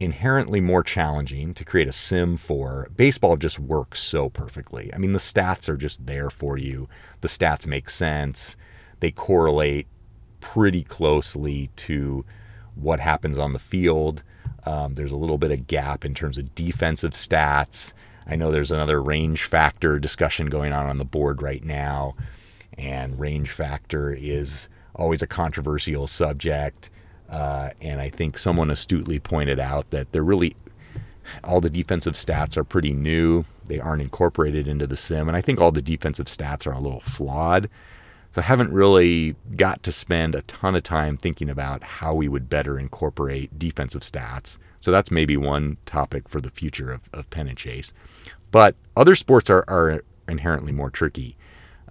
inherently 0.00 0.60
more 0.60 0.82
challenging 0.82 1.54
to 1.54 1.64
create 1.64 1.88
a 1.88 1.92
sim 1.92 2.36
for. 2.36 2.88
Baseball 2.96 3.36
just 3.36 3.58
works 3.58 4.00
so 4.00 4.28
perfectly. 4.28 4.92
I 4.92 4.98
mean, 4.98 5.12
the 5.12 5.18
stats 5.18 5.68
are 5.68 5.76
just 5.76 6.06
there 6.06 6.30
for 6.30 6.58
you. 6.58 6.88
The 7.20 7.28
stats 7.28 7.66
make 7.66 7.88
sense. 7.88 8.56
They 9.00 9.10
correlate 9.10 9.86
pretty 10.40 10.82
closely 10.82 11.70
to 11.76 12.24
what 12.74 13.00
happens 13.00 13.38
on 13.38 13.52
the 13.52 13.58
field. 13.58 14.22
Um, 14.66 14.94
there's 14.94 15.12
a 15.12 15.16
little 15.16 15.38
bit 15.38 15.50
of 15.50 15.66
gap 15.66 16.04
in 16.04 16.14
terms 16.14 16.38
of 16.38 16.54
defensive 16.54 17.12
stats. 17.12 17.92
I 18.26 18.36
know 18.36 18.50
there's 18.50 18.70
another 18.70 19.02
range 19.02 19.44
factor 19.44 19.98
discussion 19.98 20.46
going 20.46 20.72
on 20.72 20.86
on 20.86 20.98
the 20.98 21.04
board 21.04 21.42
right 21.42 21.62
now, 21.62 22.16
and 22.76 23.18
range 23.18 23.50
factor 23.50 24.12
is 24.12 24.68
always 24.94 25.22
a 25.22 25.26
controversial 25.26 26.06
subject. 26.06 26.90
Uh, 27.34 27.70
and 27.80 28.00
I 28.00 28.10
think 28.10 28.38
someone 28.38 28.70
astutely 28.70 29.18
pointed 29.18 29.58
out 29.58 29.90
that 29.90 30.12
they're 30.12 30.22
really 30.22 30.54
all 31.42 31.60
the 31.60 31.68
defensive 31.68 32.14
stats 32.14 32.56
are 32.56 32.62
pretty 32.62 32.92
new. 32.92 33.44
They 33.64 33.80
aren't 33.80 34.02
incorporated 34.02 34.68
into 34.68 34.86
the 34.86 34.96
sim, 34.96 35.26
and 35.26 35.36
I 35.36 35.40
think 35.40 35.60
all 35.60 35.72
the 35.72 35.82
defensive 35.82 36.26
stats 36.26 36.64
are 36.64 36.72
a 36.72 36.78
little 36.78 37.00
flawed. 37.00 37.68
So 38.30 38.40
I 38.40 38.44
haven't 38.44 38.72
really 38.72 39.34
got 39.56 39.82
to 39.82 39.90
spend 39.90 40.36
a 40.36 40.42
ton 40.42 40.76
of 40.76 40.84
time 40.84 41.16
thinking 41.16 41.50
about 41.50 41.82
how 41.82 42.14
we 42.14 42.28
would 42.28 42.48
better 42.48 42.78
incorporate 42.78 43.58
defensive 43.58 44.02
stats. 44.02 44.58
So 44.78 44.92
that's 44.92 45.10
maybe 45.10 45.36
one 45.36 45.78
topic 45.86 46.28
for 46.28 46.40
the 46.40 46.50
future 46.50 46.92
of, 46.92 47.00
of 47.12 47.30
pennant 47.30 47.58
chase. 47.58 47.92
But 48.52 48.76
other 48.96 49.16
sports 49.16 49.50
are, 49.50 49.64
are 49.66 50.04
inherently 50.28 50.70
more 50.70 50.90
tricky. 50.90 51.36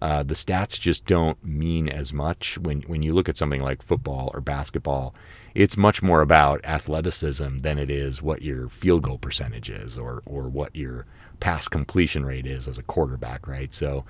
Uh, 0.03 0.21
the 0.21 0.33
stats 0.33 0.77
just 0.77 1.05
don't 1.05 1.41
mean 1.45 1.87
as 1.87 2.11
much 2.11 2.57
when, 2.57 2.81
when 2.81 3.01
you 3.01 3.13
look 3.13 3.29
at 3.29 3.37
something 3.37 3.61
like 3.61 3.81
football 3.81 4.29
or 4.33 4.41
basketball. 4.41 5.15
It's 5.55 5.77
much 5.77 6.03
more 6.03 6.19
about 6.19 6.59
athleticism 6.65 7.59
than 7.59 7.79
it 7.79 7.89
is 7.89 8.21
what 8.21 8.41
your 8.41 8.67
field 8.67 9.03
goal 9.03 9.17
percentage 9.17 9.69
is 9.69 9.97
or, 9.97 10.21
or 10.25 10.49
what 10.49 10.75
your 10.75 11.05
pass 11.39 11.69
completion 11.69 12.25
rate 12.25 12.45
is 12.45 12.67
as 12.67 12.77
a 12.77 12.83
quarterback, 12.83 13.47
right? 13.47 13.73
So 13.73 14.03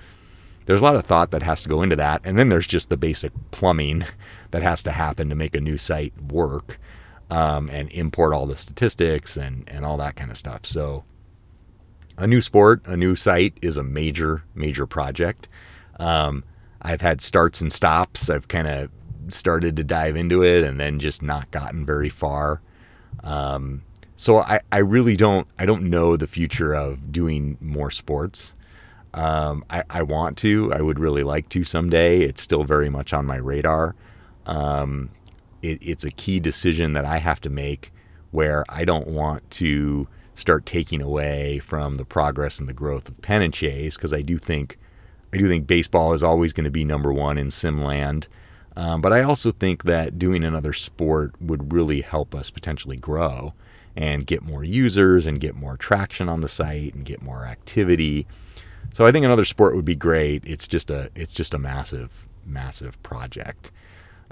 there's 0.66 0.80
a 0.80 0.84
lot 0.84 0.96
of 0.96 1.06
thought 1.06 1.30
that 1.30 1.44
has 1.44 1.62
to 1.62 1.68
go 1.68 1.80
into 1.80 1.94
that. 1.94 2.22
And 2.24 2.36
then 2.36 2.48
there's 2.48 2.66
just 2.66 2.88
the 2.88 2.96
basic 2.96 3.30
plumbing 3.52 4.04
that 4.50 4.64
has 4.64 4.82
to 4.82 4.90
happen 4.90 5.28
to 5.28 5.36
make 5.36 5.54
a 5.54 5.60
new 5.60 5.78
site 5.78 6.20
work 6.20 6.80
um, 7.30 7.70
and 7.70 7.88
import 7.92 8.34
all 8.34 8.46
the 8.46 8.56
statistics 8.56 9.36
and, 9.36 9.62
and 9.68 9.84
all 9.84 9.98
that 9.98 10.16
kind 10.16 10.32
of 10.32 10.38
stuff. 10.38 10.66
So 10.66 11.04
a 12.18 12.26
new 12.26 12.40
sport, 12.40 12.84
a 12.84 12.96
new 12.96 13.14
site 13.14 13.56
is 13.62 13.76
a 13.76 13.84
major, 13.84 14.42
major 14.56 14.86
project. 14.86 15.46
Um, 15.98 16.44
I've 16.82 17.00
had 17.00 17.20
starts 17.20 17.60
and 17.60 17.72
stops. 17.72 18.28
I've 18.28 18.48
kind 18.48 18.68
of 18.68 18.90
started 19.28 19.76
to 19.76 19.84
dive 19.84 20.16
into 20.16 20.42
it 20.42 20.64
and 20.64 20.78
then 20.78 20.98
just 20.98 21.22
not 21.22 21.50
gotten 21.50 21.86
very 21.86 22.08
far. 22.10 22.60
Um, 23.22 23.82
so 24.16 24.38
I, 24.38 24.60
I 24.70 24.78
really 24.78 25.16
don't 25.16 25.46
I 25.58 25.66
don't 25.66 25.84
know 25.84 26.16
the 26.16 26.26
future 26.26 26.74
of 26.74 27.10
doing 27.12 27.56
more 27.60 27.90
sports. 27.90 28.52
Um, 29.14 29.64
I, 29.70 29.84
I 29.90 30.02
want 30.02 30.36
to. 30.38 30.72
I 30.72 30.80
would 30.80 30.98
really 30.98 31.22
like 31.22 31.48
to 31.50 31.62
someday. 31.62 32.22
It's 32.22 32.42
still 32.42 32.64
very 32.64 32.88
much 32.88 33.12
on 33.12 33.26
my 33.26 33.36
radar. 33.36 33.94
Um, 34.46 35.10
it, 35.62 35.78
it's 35.80 36.04
a 36.04 36.10
key 36.10 36.40
decision 36.40 36.94
that 36.94 37.04
I 37.04 37.18
have 37.18 37.40
to 37.42 37.50
make 37.50 37.92
where 38.32 38.64
I 38.68 38.84
don't 38.84 39.06
want 39.06 39.48
to 39.52 40.08
start 40.34 40.66
taking 40.66 41.00
away 41.00 41.60
from 41.60 41.94
the 41.94 42.04
progress 42.04 42.58
and 42.58 42.68
the 42.68 42.72
growth 42.72 43.08
of 43.08 43.22
pennant 43.22 43.54
chase 43.54 43.96
because 43.96 44.12
I 44.12 44.22
do 44.22 44.36
think 44.36 44.78
I 45.34 45.36
do 45.36 45.48
think 45.48 45.66
baseball 45.66 46.12
is 46.12 46.22
always 46.22 46.52
going 46.52 46.64
to 46.64 46.70
be 46.70 46.84
number 46.84 47.12
one 47.12 47.38
in 47.38 47.48
Simland. 47.48 48.26
Um, 48.76 49.00
but 49.00 49.12
I 49.12 49.22
also 49.22 49.50
think 49.50 49.82
that 49.82 50.16
doing 50.16 50.44
another 50.44 50.72
sport 50.72 51.34
would 51.40 51.72
really 51.72 52.02
help 52.02 52.36
us 52.36 52.50
potentially 52.50 52.96
grow 52.96 53.52
and 53.96 54.26
get 54.26 54.42
more 54.42 54.62
users 54.62 55.26
and 55.26 55.40
get 55.40 55.56
more 55.56 55.76
traction 55.76 56.28
on 56.28 56.40
the 56.40 56.48
site 56.48 56.94
and 56.94 57.04
get 57.04 57.20
more 57.20 57.46
activity. 57.46 58.28
So 58.92 59.06
I 59.06 59.10
think 59.12 59.24
another 59.24 59.44
sport 59.44 59.74
would 59.74 59.84
be 59.84 59.96
great. 59.96 60.44
It's 60.46 60.68
just 60.68 60.88
a 60.88 61.10
it's 61.16 61.34
just 61.34 61.52
a 61.52 61.58
massive 61.58 62.26
massive 62.46 63.00
project. 63.02 63.72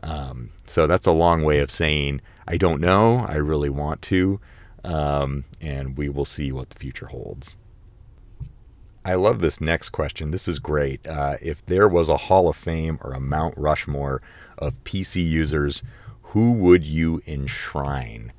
Um, 0.05 0.51
so 0.67 0.87
that's 0.87 1.07
a 1.07 1.13
long 1.13 1.43
way 1.43 1.59
of 1.59 1.71
saying 1.71 2.21
I 2.47 2.59
don't 2.59 2.81
know. 2.81 3.27
I 3.29 3.37
really 3.37 3.71
want 3.71 4.03
to, 4.03 4.41
um, 4.85 5.45
and 5.61 5.97
we 5.97 6.09
will 6.09 6.25
see 6.25 6.53
what 6.53 6.71
the 6.71 6.79
future 6.79 7.07
holds. 7.07 7.57
I 9.05 9.15
love 9.15 9.41
this 9.41 9.61
next 9.61 9.91
question. 9.91 10.31
This 10.31 10.47
is 10.47 10.59
great. 10.59 11.07
Uh, 11.07 11.37
if 11.43 11.65
there 11.67 11.89
was 11.89 12.09
a 12.09 12.17
Hall 12.17 12.49
of 12.49 12.57
Fame 12.57 12.99
or 13.03 13.13
a 13.13 13.21
Mount 13.21 13.55
Rushmore 13.57 14.23
of 14.59 14.83
PC 14.85 15.27
users, 15.29 15.83
who 16.23 16.53
would 16.53 16.85
you 16.85 17.21
enshrine? 17.27 18.33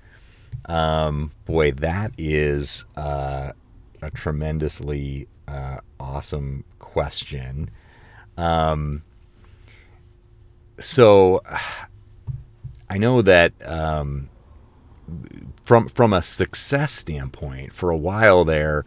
Um, 0.65 1.31
boy, 1.45 1.73
that 1.73 2.13
is 2.17 2.85
uh, 2.95 3.51
a 4.01 4.11
tremendously 4.11 5.27
uh, 5.47 5.79
awesome 5.99 6.63
question. 6.79 7.69
Um, 8.37 9.03
so 10.79 11.41
I 12.89 12.97
know 12.97 13.21
that 13.21 13.53
um, 13.67 14.29
from 15.63 15.89
from 15.89 16.13
a 16.13 16.21
success 16.21 16.93
standpoint, 16.93 17.73
for 17.73 17.89
a 17.89 17.97
while 17.97 18.45
there 18.45 18.85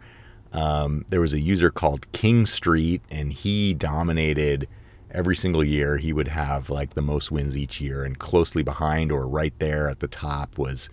um, 0.57 1.05
there 1.09 1.21
was 1.21 1.33
a 1.33 1.39
user 1.39 1.69
called 1.69 2.11
King 2.13 2.47
Street, 2.47 3.03
and 3.11 3.31
he 3.31 3.75
dominated 3.75 4.67
every 5.11 5.35
single 5.35 5.63
year. 5.63 5.97
He 5.97 6.11
would 6.11 6.29
have 6.29 6.71
like 6.71 6.95
the 6.95 7.01
most 7.03 7.31
wins 7.31 7.55
each 7.55 7.79
year, 7.79 8.03
and 8.03 8.17
closely 8.17 8.63
behind 8.63 9.11
or 9.11 9.27
right 9.27 9.53
there 9.59 9.87
at 9.87 9.99
the 9.99 10.07
top 10.07 10.57
was 10.57 10.89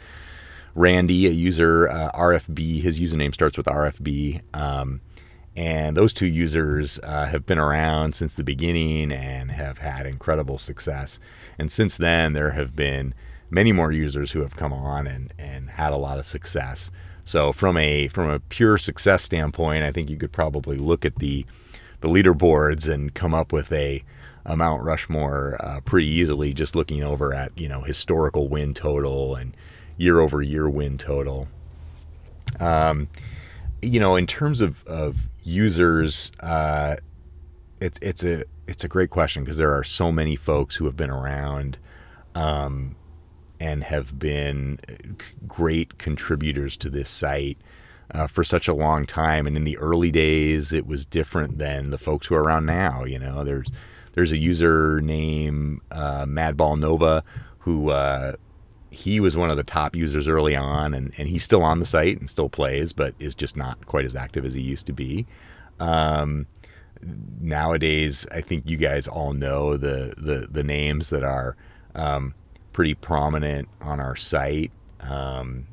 Randy, 0.74 1.26
a 1.26 1.30
user 1.30 1.88
uh, 1.88 2.10
RFB. 2.12 2.82
His 2.82 3.00
username 3.00 3.32
starts 3.32 3.56
with 3.56 3.64
RFB. 3.64 4.42
Um, 4.52 5.00
and 5.56 5.96
those 5.96 6.12
two 6.12 6.26
users 6.26 6.98
uh, 7.02 7.24
have 7.26 7.46
been 7.46 7.58
around 7.58 8.14
since 8.14 8.34
the 8.34 8.44
beginning 8.44 9.12
and 9.12 9.50
have 9.50 9.78
had 9.78 10.04
incredible 10.04 10.58
success. 10.58 11.18
And 11.58 11.72
since 11.72 11.96
then, 11.96 12.34
there 12.34 12.50
have 12.50 12.76
been 12.76 13.14
many 13.48 13.72
more 13.72 13.92
users 13.92 14.32
who 14.32 14.40
have 14.40 14.56
come 14.56 14.74
on 14.74 15.06
and, 15.06 15.32
and 15.38 15.70
had 15.70 15.94
a 15.94 15.96
lot 15.96 16.18
of 16.18 16.26
success. 16.26 16.90
So 17.24 17.52
from 17.52 17.76
a 17.76 18.08
from 18.08 18.30
a 18.30 18.40
pure 18.40 18.78
success 18.78 19.24
standpoint, 19.24 19.84
I 19.84 19.92
think 19.92 20.10
you 20.10 20.16
could 20.16 20.32
probably 20.32 20.76
look 20.76 21.04
at 21.04 21.16
the 21.16 21.46
the 22.00 22.08
leaderboards 22.08 22.86
and 22.86 23.14
come 23.14 23.32
up 23.32 23.50
with 23.50 23.72
a, 23.72 24.04
a 24.44 24.56
Mount 24.56 24.82
Rushmore 24.82 25.56
uh, 25.60 25.80
pretty 25.80 26.06
easily, 26.06 26.52
just 26.52 26.76
looking 26.76 27.02
over 27.02 27.34
at 27.34 27.50
you 27.58 27.68
know 27.68 27.80
historical 27.80 28.48
win 28.48 28.74
total 28.74 29.34
and 29.34 29.56
year 29.96 30.20
over 30.20 30.42
year 30.42 30.68
win 30.68 30.98
total. 30.98 31.48
Um, 32.60 33.08
you 33.80 34.00
know, 34.00 34.16
in 34.16 34.26
terms 34.26 34.60
of, 34.60 34.84
of 34.86 35.28
users, 35.42 36.30
uh, 36.40 36.96
it's 37.80 37.98
it's 38.02 38.22
a 38.22 38.44
it's 38.66 38.84
a 38.84 38.88
great 38.88 39.10
question 39.10 39.44
because 39.44 39.56
there 39.56 39.72
are 39.74 39.84
so 39.84 40.12
many 40.12 40.36
folks 40.36 40.76
who 40.76 40.84
have 40.84 40.96
been 40.96 41.10
around. 41.10 41.78
Um, 42.34 42.96
and 43.60 43.84
have 43.84 44.18
been 44.18 44.78
great 45.46 45.98
contributors 45.98 46.76
to 46.78 46.90
this 46.90 47.08
site 47.10 47.58
uh, 48.10 48.26
for 48.26 48.44
such 48.44 48.68
a 48.68 48.74
long 48.74 49.06
time. 49.06 49.46
And 49.46 49.56
in 49.56 49.64
the 49.64 49.78
early 49.78 50.10
days, 50.10 50.72
it 50.72 50.86
was 50.86 51.06
different 51.06 51.58
than 51.58 51.90
the 51.90 51.98
folks 51.98 52.26
who 52.26 52.34
are 52.34 52.42
around 52.42 52.66
now. 52.66 53.04
You 53.04 53.18
know, 53.18 53.44
there's 53.44 53.68
there's 54.12 54.32
a 54.32 54.36
user 54.36 55.00
named 55.00 55.80
uh, 55.90 56.24
Madball 56.24 56.78
Nova 56.78 57.24
who 57.58 57.90
uh, 57.90 58.34
he 58.90 59.20
was 59.20 59.36
one 59.36 59.50
of 59.50 59.56
the 59.56 59.64
top 59.64 59.96
users 59.96 60.28
early 60.28 60.54
on, 60.54 60.94
and, 60.94 61.12
and 61.18 61.28
he's 61.28 61.42
still 61.42 61.62
on 61.62 61.80
the 61.80 61.86
site 61.86 62.18
and 62.20 62.30
still 62.30 62.48
plays, 62.48 62.92
but 62.92 63.14
is 63.18 63.34
just 63.34 63.56
not 63.56 63.86
quite 63.86 64.04
as 64.04 64.14
active 64.14 64.44
as 64.44 64.54
he 64.54 64.60
used 64.60 64.86
to 64.86 64.92
be. 64.92 65.26
Um, 65.80 66.46
nowadays, 67.40 68.26
I 68.30 68.40
think 68.40 68.68
you 68.68 68.76
guys 68.76 69.08
all 69.08 69.32
know 69.32 69.76
the 69.76 70.14
the, 70.16 70.46
the 70.50 70.62
names 70.62 71.10
that 71.10 71.24
are 71.24 71.56
um, 71.94 72.34
pretty 72.74 72.94
prominent 72.94 73.68
on 73.80 74.00
our 74.00 74.16
site. 74.16 74.70
Um, 75.00 75.66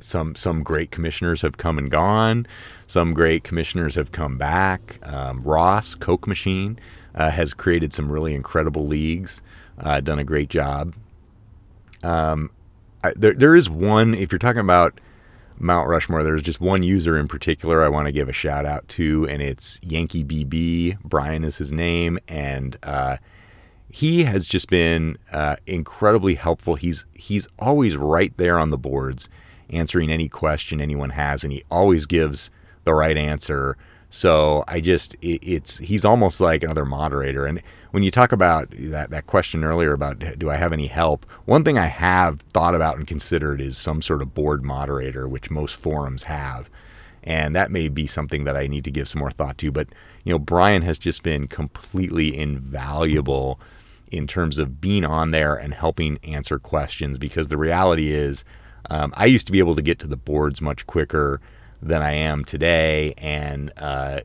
some 0.00 0.34
some 0.34 0.64
great 0.64 0.90
commissioners 0.90 1.42
have 1.42 1.56
come 1.56 1.78
and 1.78 1.90
gone. 1.90 2.46
Some 2.88 3.14
great 3.14 3.44
commissioners 3.44 3.94
have 3.94 4.10
come 4.10 4.36
back. 4.36 4.98
Um, 5.04 5.42
Ross 5.42 5.94
Coke 5.94 6.26
Machine 6.26 6.80
uh, 7.14 7.30
has 7.30 7.54
created 7.54 7.92
some 7.92 8.10
really 8.10 8.34
incredible 8.34 8.86
leagues. 8.86 9.42
Uh, 9.78 10.00
done 10.00 10.18
a 10.18 10.24
great 10.24 10.48
job. 10.50 10.94
Um, 12.02 12.50
I, 13.04 13.12
there 13.14 13.34
there 13.34 13.54
is 13.54 13.68
one. 13.70 14.14
If 14.14 14.32
you're 14.32 14.38
talking 14.38 14.60
about 14.60 15.00
Mount 15.58 15.88
Rushmore, 15.88 16.22
there's 16.22 16.42
just 16.42 16.60
one 16.60 16.82
user 16.82 17.18
in 17.18 17.28
particular 17.28 17.84
I 17.84 17.88
want 17.88 18.06
to 18.06 18.12
give 18.12 18.28
a 18.28 18.32
shout 18.32 18.64
out 18.64 18.86
to, 18.88 19.26
and 19.28 19.42
it's 19.42 19.80
Yankee 19.82 20.24
BB. 20.24 21.00
Brian 21.02 21.44
is 21.44 21.58
his 21.58 21.72
name, 21.72 22.18
and 22.28 22.78
uh, 22.84 23.16
he 23.90 24.24
has 24.24 24.46
just 24.46 24.68
been 24.68 25.16
uh, 25.32 25.56
incredibly 25.66 26.34
helpful. 26.34 26.74
He's 26.74 27.06
he's 27.14 27.48
always 27.58 27.96
right 27.96 28.36
there 28.36 28.58
on 28.58 28.70
the 28.70 28.78
boards, 28.78 29.28
answering 29.70 30.10
any 30.10 30.28
question 30.28 30.80
anyone 30.80 31.10
has, 31.10 31.42
and 31.42 31.52
he 31.52 31.64
always 31.70 32.06
gives 32.06 32.50
the 32.84 32.94
right 32.94 33.16
answer. 33.16 33.76
So 34.10 34.64
I 34.68 34.80
just 34.80 35.14
it, 35.22 35.42
it's 35.42 35.78
he's 35.78 36.04
almost 36.04 36.40
like 36.40 36.62
another 36.62 36.84
moderator. 36.84 37.46
And 37.46 37.62
when 37.90 38.02
you 38.02 38.10
talk 38.10 38.32
about 38.32 38.68
that 38.76 39.10
that 39.10 39.26
question 39.26 39.64
earlier 39.64 39.92
about 39.92 40.18
do 40.38 40.50
I 40.50 40.56
have 40.56 40.72
any 40.72 40.86
help, 40.86 41.24
one 41.46 41.64
thing 41.64 41.78
I 41.78 41.86
have 41.86 42.40
thought 42.52 42.74
about 42.74 42.96
and 42.96 43.06
considered 43.06 43.60
is 43.60 43.78
some 43.78 44.02
sort 44.02 44.20
of 44.22 44.34
board 44.34 44.64
moderator, 44.64 45.26
which 45.26 45.50
most 45.50 45.76
forums 45.76 46.24
have. 46.24 46.68
And 47.24 47.54
that 47.56 47.70
may 47.70 47.88
be 47.88 48.06
something 48.06 48.44
that 48.44 48.56
I 48.56 48.68
need 48.68 48.84
to 48.84 48.90
give 48.90 49.08
some 49.08 49.18
more 49.18 49.30
thought 49.30 49.58
to. 49.58 49.70
But 49.70 49.88
you 50.24 50.32
know, 50.32 50.38
Brian 50.38 50.82
has 50.82 50.98
just 50.98 51.22
been 51.22 51.46
completely 51.48 52.36
invaluable 52.36 53.58
in 54.10 54.26
terms 54.26 54.58
of 54.58 54.80
being 54.80 55.04
on 55.04 55.30
there 55.30 55.54
and 55.54 55.74
helping 55.74 56.18
answer 56.24 56.58
questions 56.58 57.18
because 57.18 57.48
the 57.48 57.56
reality 57.56 58.10
is 58.10 58.44
um, 58.90 59.12
I 59.16 59.26
used 59.26 59.46
to 59.46 59.52
be 59.52 59.58
able 59.58 59.74
to 59.74 59.82
get 59.82 59.98
to 60.00 60.06
the 60.06 60.16
boards 60.16 60.60
much 60.60 60.86
quicker 60.86 61.40
than 61.82 62.02
I 62.02 62.12
am 62.12 62.44
today. 62.44 63.14
And, 63.18 63.72
uh, 63.76 64.20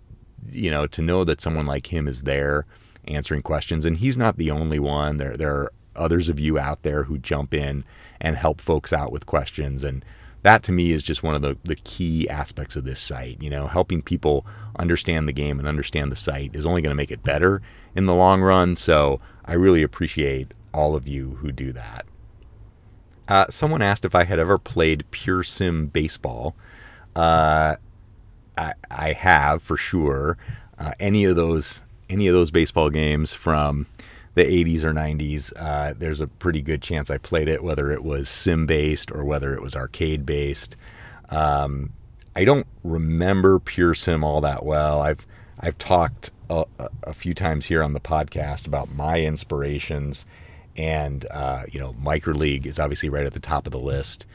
you 0.52 0.72
know, 0.72 0.88
to 0.88 1.02
know 1.02 1.24
that 1.24 1.42
someone 1.42 1.66
like 1.66 1.92
him 1.92 2.08
is 2.08 2.24
there 2.24 2.66
answering 3.06 3.42
questions, 3.42 3.86
and 3.86 3.98
he's 3.98 4.18
not 4.18 4.38
the 4.38 4.52
only 4.52 4.80
one. 4.80 5.18
There, 5.18 5.36
there 5.36 5.54
are 5.54 5.74
others 5.96 6.30
of 6.30 6.40
you 6.40 6.58
out 6.58 6.84
there 6.84 7.04
who 7.04 7.18
jump 7.18 7.54
in 7.54 7.84
and 8.20 8.38
help 8.38 8.62
folks 8.62 8.94
out 8.94 9.12
with 9.12 9.25
questions. 9.25 9.84
And 9.84 10.04
that 10.42 10.63
to 10.63 10.72
me 10.72 10.92
is 10.92 11.04
just 11.04 11.24
one 11.24 11.36
of 11.36 11.42
the, 11.42 11.58
the 11.63 11.75
key 11.75 12.28
aspects 12.30 12.75
of 12.75 12.86
this 12.86 13.00
site. 13.00 13.42
You 13.42 13.50
know, 13.50 13.68
helping 13.68 14.02
people 14.02 14.46
understand 14.78 15.28
the 15.28 15.34
game 15.34 15.60
and 15.60 15.68
understand 15.68 16.12
the 16.12 16.16
site 16.16 16.56
is 16.56 16.66
only 16.66 16.82
going 16.82 16.92
to 16.92 16.96
make 16.96 17.12
it 17.12 17.24
better 17.24 17.62
in 17.96 18.06
the 18.06 18.16
long 18.16 18.42
run. 18.42 18.75
So 18.75 19.20
I 19.45 19.53
really 19.53 19.83
appreciate 19.83 20.53
all 20.73 20.95
of 20.95 21.07
you 21.07 21.35
who 21.35 21.51
do 21.51 21.73
that. 21.73 22.05
Uh, 23.27 23.45
someone 23.50 23.81
asked 23.81 24.05
if 24.05 24.15
I 24.15 24.25
had 24.25 24.39
ever 24.39 24.57
played 24.57 25.09
Pure 25.12 25.43
Sim 25.43 25.88
baseball. 25.88 26.55
Uh, 27.15 27.75
I, 28.57 28.73
I 28.91 29.13
have 29.13 29.62
for 29.62 29.77
sure. 29.77 30.38
Uh, 30.77 30.91
any 31.00 31.23
of 31.25 31.35
those 31.35 31.81
any 32.09 32.27
of 32.27 32.33
those 32.33 32.51
baseball 32.51 32.89
games 32.89 33.33
from 33.33 33.88
the 34.35 34.43
80s 34.43 34.83
or 34.83 34.93
90s, 34.93 35.53
uh, 35.55 35.93
there's 35.97 36.21
a 36.21 36.27
pretty 36.27 36.62
good 36.62 36.81
chance 36.81 37.09
I 37.09 37.17
played 37.17 37.47
it, 37.47 37.63
whether 37.63 37.91
it 37.91 38.03
was 38.03 38.29
sim 38.29 38.65
based 38.65 39.12
or 39.12 39.23
whether 39.23 39.53
it 39.53 39.62
was 39.62 39.75
arcade 39.75 40.25
based. 40.25 40.75
Um, 41.29 41.93
I 42.35 42.45
don't 42.45 42.67
remember 42.83 43.59
Pure 43.59 43.95
Sim 43.95 44.23
all 44.23 44.41
that 44.41 44.65
well. 44.65 45.01
I've 45.01 45.25
I've 45.60 45.77
talked 45.77 46.31
a, 46.50 46.65
a, 47.03 47.13
few 47.13 47.33
times 47.33 47.65
here 47.65 47.83
on 47.83 47.93
the 47.93 48.00
podcast 48.00 48.67
about 48.67 48.93
my 48.93 49.19
inspirations, 49.22 50.25
and 50.75 51.25
uh, 51.31 51.63
you 51.72 51.79
know, 51.79 51.93
Micro 51.93 52.33
League 52.33 52.65
is 52.65 52.79
obviously 52.79 53.10
right 53.10 53.25
at 53.25 53.33
the 53.33 53.39
top 53.39 53.65
of 53.65 53.72
the 53.72 53.79
list. 53.79 54.25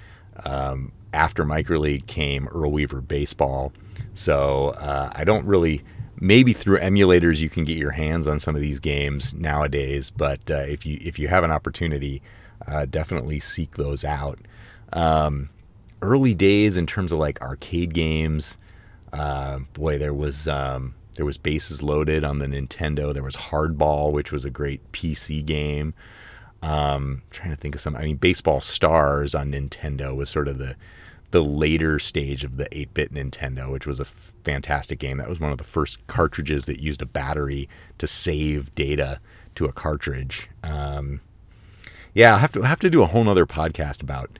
Um, 0.44 0.92
after 1.12 1.44
Micro 1.44 1.78
League 1.78 2.06
came 2.06 2.48
Earl 2.48 2.70
Weaver 2.70 3.00
Baseball, 3.00 3.72
so 4.14 4.70
uh, 4.70 5.12
I 5.14 5.24
don't 5.24 5.46
really. 5.46 5.82
Maybe 6.20 6.52
through 6.52 6.80
emulators 6.80 7.38
you 7.38 7.48
can 7.48 7.62
get 7.62 7.76
your 7.76 7.92
hands 7.92 8.26
on 8.26 8.40
some 8.40 8.56
of 8.56 8.60
these 8.60 8.80
games 8.80 9.34
nowadays, 9.34 10.10
but 10.10 10.50
uh, 10.50 10.64
if 10.66 10.84
you 10.84 10.98
if 11.00 11.16
you 11.16 11.28
have 11.28 11.44
an 11.44 11.52
opportunity, 11.52 12.22
uh, 12.66 12.86
definitely 12.86 13.38
seek 13.38 13.76
those 13.76 14.04
out. 14.04 14.40
Um, 14.92 15.50
early 16.02 16.34
days 16.34 16.76
in 16.76 16.88
terms 16.88 17.12
of 17.12 17.20
like 17.20 17.40
arcade 17.40 17.94
games, 17.94 18.58
uh, 19.12 19.60
boy, 19.74 19.98
there 19.98 20.12
was 20.12 20.48
um, 20.48 20.94
there 21.18 21.26
was 21.26 21.36
Bases 21.36 21.82
Loaded 21.82 22.22
on 22.22 22.38
the 22.38 22.46
Nintendo. 22.46 23.12
There 23.12 23.24
was 23.24 23.34
Hardball, 23.34 24.12
which 24.12 24.30
was 24.30 24.44
a 24.44 24.50
great 24.50 24.92
PC 24.92 25.44
game. 25.44 25.92
Um, 26.62 27.22
trying 27.30 27.50
to 27.50 27.56
think 27.56 27.74
of 27.74 27.80
some. 27.80 27.96
I 27.96 28.02
mean, 28.02 28.18
Baseball 28.18 28.60
Stars 28.60 29.34
on 29.34 29.50
Nintendo 29.50 30.14
was 30.14 30.30
sort 30.30 30.46
of 30.46 30.58
the 30.58 30.76
the 31.32 31.42
later 31.42 31.98
stage 31.98 32.44
of 32.44 32.56
the 32.56 32.66
8-bit 32.66 33.12
Nintendo, 33.12 33.70
which 33.70 33.84
was 33.84 33.98
a 33.98 34.04
f- 34.04 34.32
fantastic 34.44 35.00
game. 35.00 35.18
That 35.18 35.28
was 35.28 35.40
one 35.40 35.50
of 35.50 35.58
the 35.58 35.64
first 35.64 36.06
cartridges 36.06 36.66
that 36.66 36.80
used 36.80 37.02
a 37.02 37.06
battery 37.06 37.68
to 37.98 38.06
save 38.06 38.72
data 38.76 39.20
to 39.56 39.64
a 39.64 39.72
cartridge. 39.72 40.48
Um, 40.62 41.20
yeah, 42.14 42.36
I 42.36 42.38
have 42.38 42.52
to 42.52 42.62
I 42.62 42.68
have 42.68 42.78
to 42.78 42.90
do 42.90 43.02
a 43.02 43.06
whole 43.06 43.28
other 43.28 43.44
podcast 43.44 44.02
about 44.02 44.38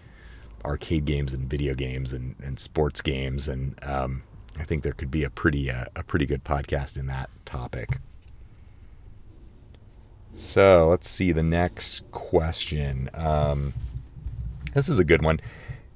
arcade 0.64 1.06
games 1.06 1.35
and 1.35 1.50
video 1.50 1.75
games 1.75 2.12
and, 2.12 2.37
and 2.40 2.61
sports 2.61 3.00
games 3.00 3.49
and 3.49 3.75
um, 3.82 4.23
I 4.59 4.64
think 4.64 4.83
there 4.83 4.92
could 4.92 5.11
be 5.11 5.25
a 5.25 5.31
pretty 5.31 5.71
uh, 5.71 5.87
a 5.97 6.03
pretty 6.03 6.27
good 6.27 6.44
podcast 6.44 6.97
in 6.97 7.07
that 7.07 7.31
topic. 7.44 7.99
So 10.35 10.88
let's 10.88 11.09
see 11.09 11.33
the 11.33 11.42
next 11.42 12.09
question. 12.12 13.11
Um, 13.14 13.75
this 14.75 14.88
is 14.88 14.99
a 14.99 15.05
good 15.05 15.23
one. 15.23 15.40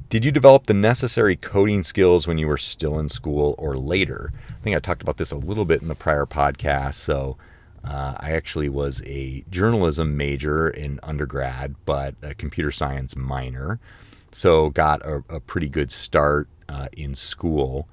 Did 0.09 0.25
you 0.25 0.33
develop 0.33 0.67
the 0.67 0.75
necessary 0.75 1.37
coding 1.37 1.83
skills 1.83 2.27
when 2.27 2.39
you 2.39 2.47
were 2.47 2.59
still 2.59 2.99
in 2.99 3.09
school 3.09 3.55
or 3.57 3.77
later? 3.77 4.33
I 4.51 4.63
think 4.63 4.77
I 4.77 4.81
talked 4.81 5.01
about 5.01 5.17
this 5.17 5.31
a 5.31 5.37
little 5.37 5.65
bit 5.65 5.81
in 5.81 5.89
the 5.89 5.95
prior 5.95 6.27
podcast. 6.27 6.95
So 6.95 7.39
uh, 7.85 8.17
I 8.19 8.33
actually 8.33 8.69
was 8.69 9.03
a 9.07 9.45
journalism 9.51 10.17
major 10.17 10.69
in 10.69 11.01
undergrad, 11.03 11.77
but 11.87 12.15
a 12.21 12.35
computer 12.35 12.71
science 12.71 13.17
minor. 13.17 13.81
So 14.33 14.71
got 14.71 15.03
a, 15.03 15.23
a 15.29 15.41
pretty 15.41 15.69
good 15.69 15.91
start 15.91 16.49
uh, 16.69 16.89
in 16.97 17.15
school 17.15 17.89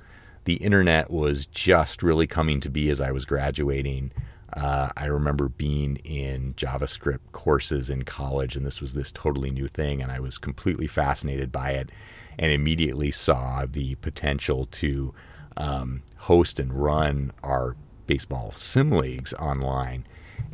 the 0.49 0.55
internet 0.55 1.11
was 1.11 1.45
just 1.45 2.01
really 2.01 2.25
coming 2.25 2.59
to 2.59 2.71
be 2.71 2.89
as 2.89 2.99
I 2.99 3.11
was 3.11 3.23
graduating. 3.23 4.11
Uh, 4.53 4.89
I 4.97 5.05
remember 5.05 5.47
being 5.47 5.97
in 5.97 6.55
JavaScript 6.55 7.19
courses 7.33 7.91
in 7.91 8.01
college, 8.01 8.55
and 8.55 8.65
this 8.65 8.81
was 8.81 8.95
this 8.95 9.11
totally 9.11 9.51
new 9.51 9.67
thing, 9.67 10.01
and 10.01 10.11
I 10.11 10.19
was 10.19 10.39
completely 10.39 10.87
fascinated 10.87 11.51
by 11.51 11.73
it, 11.73 11.91
and 12.39 12.51
immediately 12.51 13.11
saw 13.11 13.67
the 13.69 13.93
potential 13.95 14.65
to 14.71 15.13
um, 15.55 16.01
host 16.17 16.59
and 16.59 16.73
run 16.73 17.31
our 17.43 17.75
baseball 18.07 18.51
sim 18.55 18.89
leagues 18.89 19.35
online, 19.35 20.07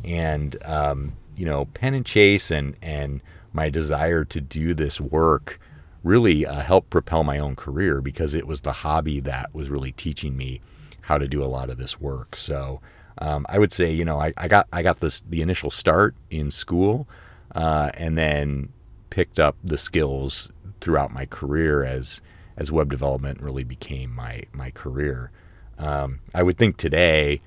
and 0.04 0.62
um, 0.66 1.14
you 1.38 1.46
know, 1.46 1.64
Pennant 1.72 2.04
Chase, 2.04 2.50
and 2.50 2.76
and 2.82 3.22
my 3.54 3.70
desire 3.70 4.26
to 4.26 4.42
do 4.42 4.74
this 4.74 5.00
work 5.00 5.58
really 6.06 6.46
uh, 6.46 6.60
helped 6.60 6.88
propel 6.88 7.24
my 7.24 7.38
own 7.38 7.56
career 7.56 8.00
because 8.00 8.34
it 8.34 8.46
was 8.46 8.60
the 8.60 8.72
hobby 8.72 9.18
that 9.20 9.52
was 9.52 9.68
really 9.68 9.92
teaching 9.92 10.36
me 10.36 10.60
how 11.00 11.18
to 11.18 11.26
do 11.26 11.42
a 11.42 11.46
lot 11.46 11.68
of 11.68 11.78
this 11.78 12.00
work. 12.00 12.36
So 12.36 12.80
um, 13.18 13.44
I 13.48 13.58
would 13.58 13.72
say, 13.72 13.92
you 13.92 14.04
know, 14.04 14.20
I, 14.20 14.32
I, 14.36 14.46
got 14.48 14.68
I 14.72 14.82
got 14.82 15.00
this 15.00 15.22
the 15.22 15.42
initial 15.42 15.70
start 15.70 16.14
in 16.30 16.50
school, 16.50 17.08
uh, 17.54 17.90
and 17.94 18.16
then 18.16 18.68
picked 19.10 19.38
up 19.38 19.56
the 19.64 19.78
skills 19.78 20.52
throughout 20.80 21.12
my 21.12 21.26
career 21.26 21.84
as 21.84 22.20
as 22.56 22.70
web 22.70 22.90
development 22.90 23.40
really 23.40 23.64
became 23.64 24.14
my 24.14 24.42
my 24.52 24.70
career. 24.70 25.30
Um, 25.78 26.20
I 26.34 26.42
would 26.42 26.56
think 26.56 26.76
today. 26.76 27.40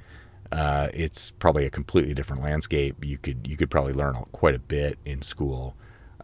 Uh, 0.51 0.89
it's 0.95 1.29
probably 1.29 1.67
a 1.67 1.69
completely 1.69 2.11
different 2.15 2.41
landscape. 2.41 3.05
You 3.05 3.19
could 3.19 3.45
you 3.47 3.55
could 3.55 3.69
probably 3.69 3.93
learn 3.93 4.15
quite 4.31 4.55
a 4.55 4.59
bit 4.59 4.97
in 5.05 5.21
school, 5.21 5.75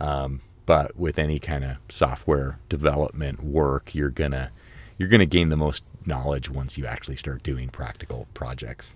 um, 0.02 0.42
but 0.66 0.96
with 0.98 1.20
any 1.20 1.40
kind 1.40 1.64
of 1.64 1.78
software 1.90 2.60
development 2.70 3.44
work, 3.44 3.94
you're 3.94 4.10
gonna 4.10 4.52
you're 4.98 5.10
gonna 5.10 5.26
gain 5.26 5.50
the 5.50 5.58
most 5.58 5.84
knowledge 6.06 6.50
once 6.50 6.78
you 6.78 6.86
actually 6.86 7.18
start 7.18 7.44
doing 7.44 7.70
practical 7.70 8.28
projects. 8.34 8.96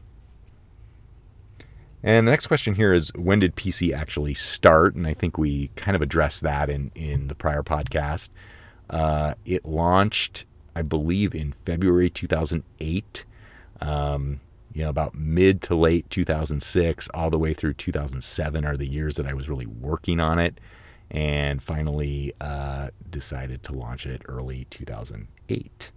And 2.02 2.28
the 2.28 2.32
next 2.32 2.48
question 2.48 2.76
here 2.76 2.94
is 2.94 3.12
when 3.16 3.40
did 3.40 3.56
PC 3.56 3.94
actually 3.94 4.34
start? 4.34 4.96
And 4.96 5.06
I 5.06 5.14
think 5.14 5.38
we 5.38 5.70
kind 5.76 5.96
of 5.96 6.02
addressed 6.02 6.44
that 6.44 6.70
in, 6.70 6.92
in 6.96 7.28
the 7.28 7.36
prior 7.36 7.62
podcast. 7.62 8.30
Uh, 8.90 9.34
it 9.46 9.66
launched, 9.66 10.46
I 10.76 10.82
believe, 10.82 11.36
in 11.36 11.52
February 11.66 12.10
2008. 12.10 13.26
Um, 13.82 14.40
you 14.74 14.84
know, 14.84 14.90
about 14.90 15.16
mid 15.16 15.62
to 15.64 15.76
late 15.76 16.10
2006, 16.10 17.10
all 17.14 17.30
the 17.30 17.38
way 17.38 17.54
through 17.54 17.74
2007 17.74 18.64
are 18.64 18.78
the 18.78 18.88
years 18.88 19.16
that 19.16 19.26
I 19.26 19.34
was 19.34 19.50
really 19.50 19.66
working 19.66 20.22
on 20.22 20.40
it 20.40 20.58
and 21.12 21.62
finally 21.62 22.34
uh, 22.40 22.90
decided 23.10 23.64
to 23.64 23.74
launch 23.74 24.06
it 24.06 24.22
early 24.26 24.68
2008. 24.70 25.92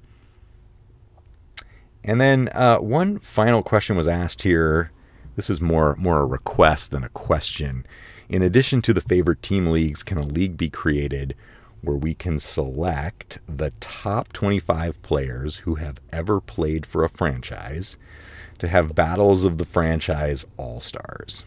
And 2.05 2.20
then 2.20 2.48
uh, 2.53 2.79
one 2.79 3.18
final 3.18 3.62
question 3.62 3.96
was 3.96 4.09
asked 4.09 4.42
here. 4.42 4.90
This 5.37 5.48
is 5.48 5.61
more 5.61 5.94
more 5.96 6.20
a 6.20 6.27
request 6.27 6.90
than 6.90 7.05
a 7.05 7.09
question. 7.09 7.87
In 8.29 8.42
addition 8.42 8.83
to 8.83 8.94
the 8.94 9.01
favorite 9.01 9.42
team 9.42 9.66
leagues, 9.66 10.03
can 10.03 10.18
a 10.18 10.22
league 10.22 10.57
be 10.57 10.70
created 10.70 11.35
where 11.83 11.96
we 11.96 12.14
can 12.14 12.38
select 12.38 13.38
the 13.48 13.72
top 13.81 14.33
25 14.33 15.03
players 15.03 15.57
who 15.57 15.77
have 15.77 15.98
ever 16.12 16.40
played 16.40 16.87
for 16.87 17.05
a 17.05 17.09
franchise 17.09 17.96
to 18.59 18.68
have 18.68 18.94
battles 18.94 19.44
of 19.44 19.59
the 19.59 19.64
franchise 19.64 20.46
all 20.57 20.81
stars? 20.81 21.44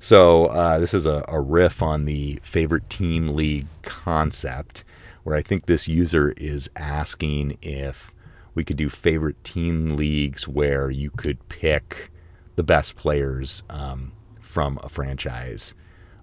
So 0.00 0.46
uh, 0.46 0.78
this 0.78 0.94
is 0.94 1.06
a, 1.06 1.24
a, 1.28 1.40
riff 1.40 1.82
on 1.82 2.04
the 2.04 2.38
favorite 2.42 2.88
team 2.88 3.28
league 3.28 3.66
concept, 3.82 4.84
where 5.24 5.36
I 5.36 5.42
think 5.42 5.66
this 5.66 5.88
user 5.88 6.32
is 6.36 6.70
asking 6.76 7.58
if 7.62 8.12
we 8.54 8.64
could 8.64 8.76
do 8.76 8.88
favorite 8.88 9.42
team 9.42 9.96
leagues 9.96 10.46
where 10.46 10.90
you 10.90 11.10
could 11.10 11.48
pick 11.48 12.10
the 12.56 12.62
best 12.62 12.96
players 12.96 13.62
um, 13.70 14.12
from 14.40 14.78
a 14.82 14.88
franchise 14.88 15.74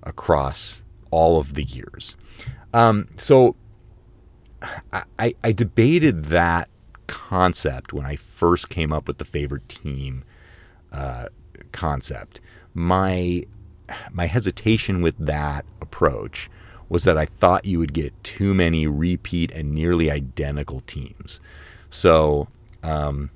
across 0.03 0.83
all 1.11 1.39
of 1.39 1.53
the 1.53 1.63
years. 1.63 2.15
Um, 2.73 3.07
so 3.17 3.55
I, 5.19 5.35
I 5.43 5.51
debated 5.51 6.25
that 6.25 6.69
concept 7.07 7.93
when 7.93 8.05
I 8.05 8.15
first 8.15 8.69
came 8.69 8.91
up 8.91 9.07
with 9.07 9.17
the 9.17 9.25
favorite 9.25 9.69
team 9.69 10.23
uh, 10.91 11.27
concept. 11.71 12.41
My 12.73 13.45
my 14.11 14.25
hesitation 14.25 15.01
with 15.01 15.17
that 15.17 15.65
approach 15.81 16.49
was 16.89 17.03
that 17.03 17.17
I 17.17 17.25
thought 17.25 17.65
you 17.65 17.79
would 17.79 17.93
get 17.93 18.23
too 18.23 18.53
many 18.53 18.87
repeat 18.87 19.51
and 19.51 19.73
nearly 19.73 20.11
identical 20.11 20.81
teams. 20.81 21.39
So, 21.89 22.47
um, 22.83 23.31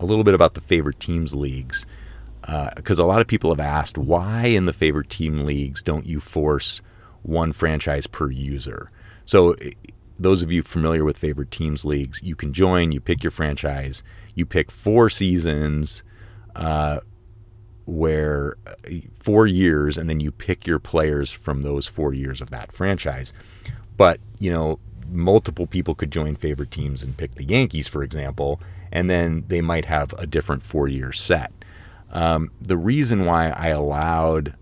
a 0.00 0.04
little 0.04 0.24
bit 0.24 0.34
about 0.34 0.54
the 0.54 0.60
favorite 0.60 0.98
teams 0.98 1.34
leagues. 1.34 1.86
because 2.74 2.98
uh, 2.98 3.04
a 3.04 3.06
lot 3.06 3.20
of 3.20 3.26
people 3.26 3.50
have 3.50 3.60
asked 3.60 3.98
why 3.98 4.46
in 4.46 4.64
the 4.64 4.72
favorite 4.72 5.10
team 5.10 5.40
leagues 5.40 5.82
don't 5.82 6.06
you 6.06 6.20
force 6.20 6.80
one 7.22 7.52
franchise 7.52 8.06
per 8.06 8.30
user? 8.30 8.90
So, 9.26 9.54
those 10.18 10.42
of 10.42 10.50
you 10.50 10.62
familiar 10.62 11.04
with 11.04 11.16
favorite 11.16 11.50
teams 11.50 11.84
leagues, 11.84 12.22
you 12.22 12.34
can 12.34 12.52
join, 12.52 12.92
you 12.92 13.00
pick 13.00 13.22
your 13.22 13.30
franchise, 13.30 14.02
you 14.34 14.44
pick 14.44 14.70
four 14.70 15.08
seasons, 15.08 16.02
uh, 16.56 17.00
where 17.90 18.56
uh, 18.66 18.72
four 19.18 19.46
years, 19.46 19.98
and 19.98 20.08
then 20.08 20.20
you 20.20 20.30
pick 20.30 20.66
your 20.66 20.78
players 20.78 21.32
from 21.32 21.62
those 21.62 21.86
four 21.86 22.14
years 22.14 22.40
of 22.40 22.50
that 22.50 22.72
franchise. 22.72 23.32
But, 23.96 24.20
you 24.38 24.50
know, 24.50 24.78
multiple 25.10 25.66
people 25.66 25.94
could 25.94 26.12
join 26.12 26.36
favorite 26.36 26.70
teams 26.70 27.02
and 27.02 27.16
pick 27.16 27.34
the 27.34 27.44
Yankees, 27.44 27.88
for 27.88 28.02
example, 28.02 28.60
and 28.92 29.10
then 29.10 29.44
they 29.48 29.60
might 29.60 29.86
have 29.86 30.14
a 30.14 30.26
different 30.26 30.62
four 30.62 30.88
year 30.88 31.12
set. 31.12 31.52
Um, 32.12 32.50
the 32.60 32.76
reason 32.76 33.24
why 33.24 33.50
I 33.50 33.68
allowed 33.68 34.54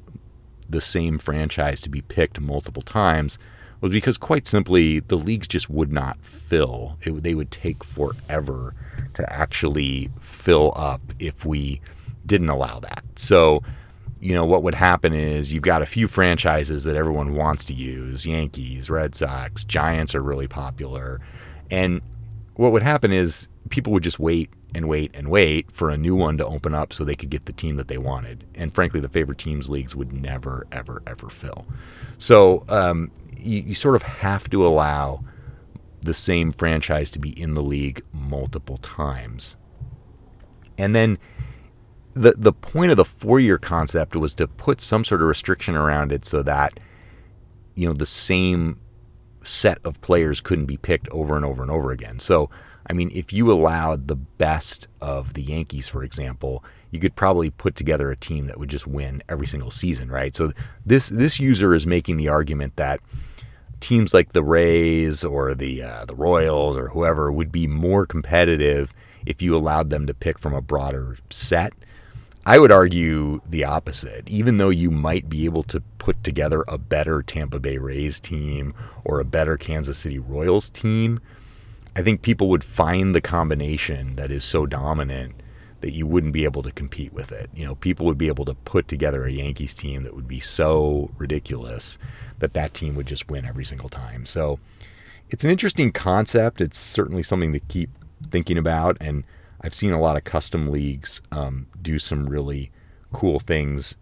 the 0.69 0.81
same 0.81 1.19
franchise 1.19 1.81
to 1.83 1.89
be 1.89 2.03
picked 2.03 2.41
multiple 2.41 2.83
times 2.83 3.39
was 3.81 3.93
because, 3.93 4.19
quite 4.19 4.47
simply, 4.47 5.01
the 5.01 5.17
leagues 5.17 5.49
just 5.49 5.71
would 5.71 5.93
not 5.93 6.19
fill. 6.23 6.99
It, 7.03 7.23
they 7.23 7.35
would 7.35 7.51
take 7.51 7.85
forever 7.85 8.75
to 9.15 9.33
actually 9.33 10.11
fill 10.21 10.73
up 10.77 11.01
if 11.19 11.45
we 11.45 11.81
didn't 12.29 12.49
allow 12.49 12.79
that. 12.79 13.03
So, 13.17 13.65
you 14.21 14.33
know, 14.33 14.45
what 14.45 14.63
would 14.63 14.75
happen 14.75 15.13
is 15.13 15.53
you've 15.53 15.65
got 15.65 15.83
a 15.83 15.87
few 15.87 16.07
franchises 16.07 16.85
that 16.85 16.95
everyone 16.95 17.35
wants 17.35 17.65
to 17.65 17.75
use 17.75 18.25
Yankees, 18.25 18.89
Red 18.89 19.17
Sox, 19.17 19.65
Giants 19.65 20.15
are 20.15 20.23
really 20.23 20.47
popular. 20.47 21.21
And 21.71 22.01
what 22.55 22.71
would 22.73 22.83
happen 22.83 23.13
is 23.13 23.49
people 23.71 23.93
would 23.93 24.03
just 24.03 24.19
wait 24.19 24.51
and 24.75 24.89
wait 24.89 25.11
and 25.15 25.29
wait 25.31 25.71
for 25.71 25.91
a 25.91 25.97
new 25.97 26.15
one 26.15 26.37
to 26.39 26.47
open 26.47 26.75
up 26.75 26.93
so 26.93 27.05
they 27.05 27.17
could 27.17 27.31
get 27.31 27.47
the 27.47 27.53
team 27.53 27.77
that 27.77 27.89
they 27.89 27.99
wanted. 27.99 28.45
And 28.55 28.75
frankly, 28.75 29.01
the 29.01 29.09
favorite 29.09 29.39
teams 29.39 29.71
leagues 29.71 29.97
would 29.97 30.13
never, 30.13 30.67
ever, 30.73 31.03
ever 31.07 31.31
fill. 31.31 31.67
So 32.19 32.65
um, 32.69 33.11
you, 33.37 33.61
you 33.61 33.75
sort 33.75 33.97
of 33.97 34.03
have 34.03 34.51
to 34.51 34.67
allow 34.67 35.25
the 36.03 36.15
same 36.15 36.53
franchise 36.53 37.11
to 37.13 37.19
be 37.19 37.41
in 37.41 37.55
the 37.55 37.63
league 37.63 38.03
multiple 38.13 38.77
times. 38.79 39.57
And 40.77 40.95
then 40.95 41.19
the 42.15 42.35
the 42.37 42.53
point 42.53 42.91
of 42.91 42.97
the 42.97 43.05
four 43.05 43.41
year 43.41 43.59
concept 43.59 44.17
was 44.17 44.35
to 44.37 44.49
put 44.49 44.81
some 44.81 45.05
sort 45.05 45.23
of 45.23 45.29
restriction 45.29 45.75
around 45.75 46.13
it 46.13 46.25
so 46.25 46.43
that 46.43 46.79
you 47.75 47.87
know 47.87 47.93
the 47.93 48.07
same 48.07 48.79
set 49.43 49.79
of 49.85 50.01
players 50.01 50.41
couldn't 50.41 50.67
be 50.67 50.77
picked 50.77 51.09
over 51.11 51.37
and 51.37 51.45
over 51.45 51.63
and 51.63 51.71
over 51.71 51.91
again. 51.91 52.19
So 52.19 52.51
I 52.89 52.95
mean, 52.95 53.11
if 53.15 53.33
you 53.33 53.53
allowed 53.53 54.09
the 54.09 54.17
best 54.17 54.89
of 55.01 55.35
the 55.35 55.43
Yankees, 55.43 55.89
for 55.89 56.03
example, 56.03 56.65
you 56.91 56.99
could 56.99 57.15
probably 57.15 57.51
put 57.51 57.77
together 57.77 58.11
a 58.11 58.17
team 58.17 58.47
that 58.47 58.59
would 58.59 58.71
just 58.71 58.87
win 58.87 59.23
every 59.29 59.47
single 59.47 59.71
season, 59.71 60.11
right? 60.11 60.35
So 60.35 60.53
this 60.87 61.09
this 61.11 61.39
user 61.39 61.75
is 61.75 61.87
making 61.87 62.17
the 62.17 62.29
argument 62.29 62.77
that 62.77 63.01
teams 63.81 64.15
like 64.15 64.33
the 64.33 64.43
Rays 64.43 65.23
or 65.23 65.55
the 65.55 65.83
uh, 65.83 66.05
the 66.07 66.15
Royals 66.15 66.77
or 66.77 66.89
whoever 66.89 67.31
would 67.31 67.53
be 67.53 67.67
more 67.67 68.07
competitive 68.07 68.95
if 69.27 69.43
you 69.43 69.55
allowed 69.55 69.91
them 69.91 70.07
to 70.07 70.15
pick 70.15 70.39
from 70.39 70.55
a 70.55 70.63
broader 70.63 71.19
set. 71.29 71.75
I 72.49 72.59
would 72.59 72.73
argue 72.73 73.43
the 73.47 73.65
opposite. 73.65 74.27
Even 74.31 74.57
though 74.57 74.71
you 74.71 74.91
might 74.91 75.29
be 75.29 75.45
able 75.45 75.65
to 75.65 75.83
put 75.99 76.25
together 76.25 76.65
a 76.67 76.79
better 76.79 77.23
Tampa 77.23 77.61
Bay 77.61 77.77
Rays 77.77 78.19
team 78.21 78.73
or 79.05 79.21
a 79.21 79.25
better 79.25 79.59
Kansas 79.59 79.99
City 79.99 80.19
Royals 80.19 80.71
team, 80.71 81.21
I 81.95 82.01
think 82.01 82.23
people 82.23 82.49
would 82.49 82.65
find 82.65 83.15
the 83.15 83.21
combination 83.21 84.17
that 84.17 84.31
is 84.31 84.45
so 84.45 84.65
dominant 84.65 85.35
that 85.83 85.93
you 85.93 86.07
wouldn't 86.07 86.33
be 86.33 86.45
able 86.45 86.63
to 86.63 86.73
compete 86.73 87.13
with 87.13 87.33
it. 87.33 87.51
You 87.55 87.67
know, 87.67 87.75
people 87.75 88.07
would 88.07 88.17
be 88.17 88.29
able 88.29 88.47
to 88.47 88.55
put 88.55 88.89
together 88.89 89.27
a 89.27 89.31
Yankees 89.31 89.75
team 89.75 90.03
that 90.05 90.17
would 90.17 90.27
be 90.27 90.41
so 90.41 91.11
ridiculous 91.19 91.99
that 92.39 92.55
that 92.55 92.73
team 92.73 92.95
would 92.95 93.07
just 93.07 93.29
win 93.29 93.45
every 93.45 93.67
single 93.67 93.91
time. 93.91 94.25
So 94.25 94.59
it's 95.29 95.45
an 95.45 95.51
interesting 95.51 95.93
concept. 95.93 96.63
It's 96.63 96.79
certainly 96.79 97.23
something 97.23 97.53
to 97.53 97.61
keep 97.61 97.91
thinking 98.31 98.57
about. 98.57 98.97
And 99.03 99.25
I've 99.61 99.75
seen 99.75 99.93
a 99.93 100.01
lot 100.01 100.17
of 100.17 100.25
custom 100.25 100.71
leagues 100.71 101.21
um, 101.33 101.67
do 101.81 101.99
some 101.99 102.27
really 102.27 102.71
cool 103.13 103.41
things 103.41 103.97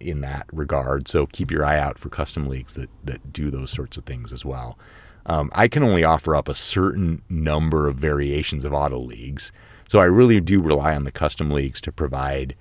in 0.00 0.20
that 0.20 0.46
regard. 0.52 1.08
So 1.08 1.26
keep 1.26 1.50
your 1.50 1.64
eye 1.64 1.78
out 1.78 1.98
for 1.98 2.08
custom 2.08 2.48
leagues 2.48 2.74
that, 2.74 2.90
that 3.04 3.32
do 3.32 3.50
those 3.50 3.70
sorts 3.70 3.96
of 3.96 4.04
things 4.04 4.32
as 4.32 4.44
well. 4.44 4.78
Um, 5.26 5.50
I 5.54 5.68
can 5.68 5.82
only 5.82 6.04
offer 6.04 6.34
up 6.34 6.48
a 6.48 6.54
certain 6.54 7.22
number 7.28 7.88
of 7.88 7.96
variations 7.96 8.64
of 8.64 8.72
auto 8.72 8.98
leagues. 8.98 9.52
So 9.88 10.00
I 10.00 10.04
really 10.04 10.40
do 10.40 10.60
rely 10.60 10.94
on 10.94 11.04
the 11.04 11.12
custom 11.12 11.50
leagues 11.50 11.80
to 11.82 11.92
provide 11.92 12.54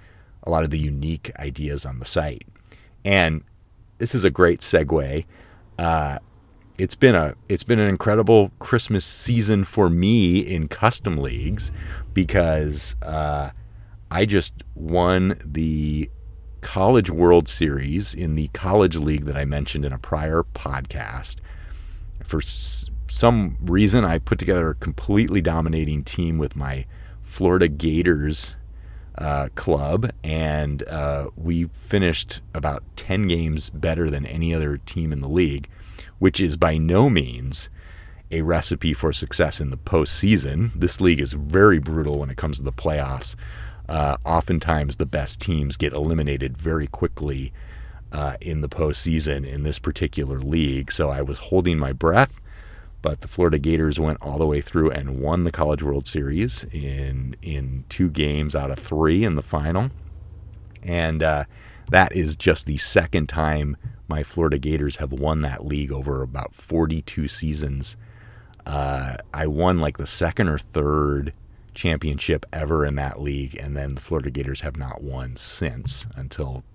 a 0.44 0.50
lot 0.50 0.64
of 0.64 0.70
the 0.70 0.80
unique 0.80 1.32
ideas 1.40 1.86
on 1.86 2.00
the 2.00 2.06
site. 2.06 2.48
And 3.04 3.44
this 3.98 4.14
is 4.14 4.24
a 4.24 4.30
great 4.30 4.62
segue. 4.62 5.26
Uh, 5.78 6.20
it's 6.82 6.96
been 6.96 7.14
a 7.14 7.36
it's 7.48 7.64
been 7.64 7.78
an 7.78 7.88
incredible 7.88 8.52
Christmas 8.58 9.06
season 9.06 9.64
for 9.64 9.88
me 9.88 10.40
in 10.40 10.68
custom 10.68 11.16
leagues 11.16 11.72
because 12.16 12.96
uh, 13.04 13.52
I 14.10 14.26
just 14.26 14.64
won 14.74 15.40
the 15.46 16.10
College 16.62 17.12
World 17.12 17.48
Series 17.48 18.16
in 18.16 18.34
the 18.34 18.48
college 18.48 18.96
league 18.96 19.26
that 19.26 19.38
I 19.38 19.46
mentioned 19.46 19.86
in 19.86 19.94
a 19.94 20.00
prior 20.00 20.44
podcast. 20.56 21.36
For 22.24 22.40
s- 22.40 22.90
some 23.08 23.58
reason, 23.62 24.04
I 24.04 24.18
put 24.18 24.40
together 24.40 24.72
a 24.72 24.76
completely 24.76 25.40
dominating 25.40 26.04
team 26.04 26.40
with 26.40 26.56
my 26.56 26.88
Florida 27.22 27.68
Gators 27.68 28.56
uh, 29.20 29.50
club, 29.54 30.12
and 30.24 30.82
uh, 30.88 31.30
we 31.36 31.66
finished 31.66 32.42
about 32.56 32.84
10 32.96 33.28
games 33.28 33.70
better 33.70 34.10
than 34.10 34.26
any 34.26 34.52
other 34.52 34.78
team 34.78 35.14
in 35.14 35.22
the 35.22 35.30
league, 35.30 35.70
which 36.22 36.40
is 36.40 36.56
by 36.56 36.78
no 36.78 37.10
means 37.10 37.68
a 38.30 38.44
recipe 38.44 38.94
for 38.94 39.12
success 39.12 39.60
in 39.60 39.72
the 39.72 39.78
postseason. 39.78 40.72
This 40.76 41.02
league 41.02 41.20
is 41.20 41.34
very 41.34 41.80
brutal 41.80 42.20
when 42.20 42.30
it 42.30 42.38
comes 42.38 42.58
to 42.58 42.64
the 42.64 42.72
playoffs. 42.72 43.36
Uh, 43.90 44.18
oftentimes, 44.24 44.98
the 44.98 45.08
best 45.08 45.42
teams 45.42 45.78
get 45.78 45.94
eliminated 45.94 46.56
very 46.56 46.86
quickly 46.86 47.52
uh, 48.12 48.36
in 48.40 48.62
the 48.62 48.70
postseason 48.70 49.52
in 49.52 49.64
this 49.64 49.80
particular 49.80 50.40
league. 50.40 50.92
So 50.92 51.10
I 51.10 51.24
was 51.24 51.40
holding 51.40 51.80
my 51.80 51.92
breath, 51.92 52.40
but 53.02 53.22
the 53.22 53.28
Florida 53.28 53.58
Gators 53.58 54.00
went 54.00 54.22
all 54.22 54.38
the 54.38 54.46
way 54.46 54.62
through 54.62 54.92
and 54.92 55.20
won 55.20 55.44
the 55.44 55.52
College 55.52 55.82
World 55.82 56.06
Series 56.06 56.66
in 56.66 57.36
in 57.42 57.84
two 57.90 58.12
games 58.12 58.56
out 58.56 58.70
of 58.70 58.78
three 58.78 59.24
in 59.24 59.34
the 59.34 59.42
final, 59.42 59.90
and 60.84 61.24
uh, 61.24 61.46
that 61.90 62.12
is 62.16 62.36
just 62.36 62.68
the 62.68 62.78
second 62.78 63.28
time 63.28 63.76
my 64.12 64.24
Florida 64.24 64.58
Gators 64.58 64.98
have 64.98 65.14
won 65.14 65.42
that 65.42 65.66
league 65.66 65.92
over 65.92 66.22
about 66.22 66.54
42 66.54 67.30
seasons. 67.30 67.96
Uh, 68.66 69.16
I 69.34 69.48
won 69.48 69.80
like 69.80 69.98
the 69.98 70.06
second 70.06 70.50
or 70.50 70.58
third 70.58 71.34
championship 71.74 72.46
ever 72.52 72.86
in 72.86 72.96
that 72.96 73.22
league, 73.22 73.56
and 73.56 73.76
then 73.76 73.96
the 73.96 74.02
Florida 74.02 74.30
Gators 74.30 74.62
have 74.62 74.76
not 74.76 75.02
won 75.02 75.38
since 75.38 76.06
until 76.18 76.66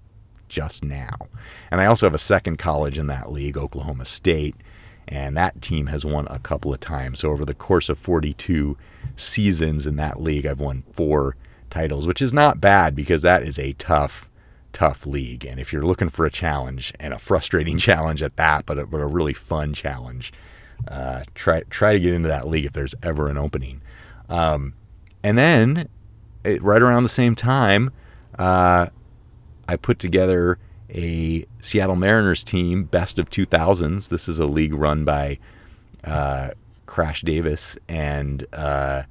just 0.49 0.83
now. 0.83 1.15
And 1.71 1.79
I 1.79 1.85
also 1.85 2.07
have 2.07 2.15
a 2.15 2.19
second 2.19 2.57
college 2.57 2.97
in 2.97 3.07
that 3.09 3.31
league, 3.31 3.59
Oklahoma 3.59 4.07
State, 4.07 4.57
and 5.07 5.37
that 5.37 5.61
team 5.61 5.89
has 5.89 6.07
won 6.07 6.27
a 6.31 6.39
couple 6.39 6.73
of 6.73 6.81
times. 6.81 7.19
So 7.19 7.31
over 7.31 7.45
the 7.45 7.53
course 7.53 7.91
of 7.91 7.99
42 7.99 8.79
seasons 9.15 9.87
in 9.87 9.97
that 9.97 10.23
league, 10.23 10.47
I've 10.47 10.61
won 10.61 10.85
four 10.91 11.37
titles, 11.69 12.07
which 12.07 12.23
is 12.23 12.33
not 12.33 12.63
bad 12.63 12.97
because 12.97 13.21
that 13.21 13.43
is 13.43 13.59
a 13.59 13.75
tough, 13.75 14.31
tough 14.77 15.07
league. 15.07 15.47
And 15.47 15.59
if 15.59 15.73
you're 15.73 15.87
looking 15.87 16.11
for 16.11 16.27
a 16.27 16.31
challenge 16.31 16.93
and 17.01 17.15
a 17.15 17.19
frustrating 17.19 17.79
challenge 17.89 18.23
at 18.23 18.37
that, 18.37 18.67
but 18.67 18.79
a, 18.79 18.87
but 18.87 19.01
a 19.01 19.07
really 19.07 19.33
fun 19.33 19.73
challenge, 19.73 20.35
uh, 20.87 21.23
try 21.35 21.63
try 21.71 21.95
to 21.95 21.99
get 22.01 22.13
into 22.13 22.29
that 22.29 22.47
league 22.47 22.67
if 22.67 22.73
there's 22.73 22.95
ever 23.03 23.31
an 23.31 23.39
opening. 23.39 23.81
Um, 24.29 24.75
and 25.23 25.39
then, 25.39 25.89
it, 26.45 26.63
right 26.63 26.83
around 26.83 27.05
the 27.05 27.09
same 27.09 27.35
time, 27.35 27.91
uh, 28.39 28.89
I 29.67 29.77
put 29.77 29.99
together 29.99 30.59
a 30.91 31.47
Seattle 31.61 31.97
Mariners 31.97 32.45
team, 32.45 32.85
best 32.85 33.19
of 33.19 33.31
2000s. 33.31 34.11
This 34.11 34.29
is 34.29 34.39
a 34.39 34.47
league 34.47 34.75
run 34.75 35.07
by 35.07 35.39
uh, 36.05 36.51
Crash 36.85 37.23
Davis, 37.23 37.79
and 37.89 38.47
uh, 38.53 39.05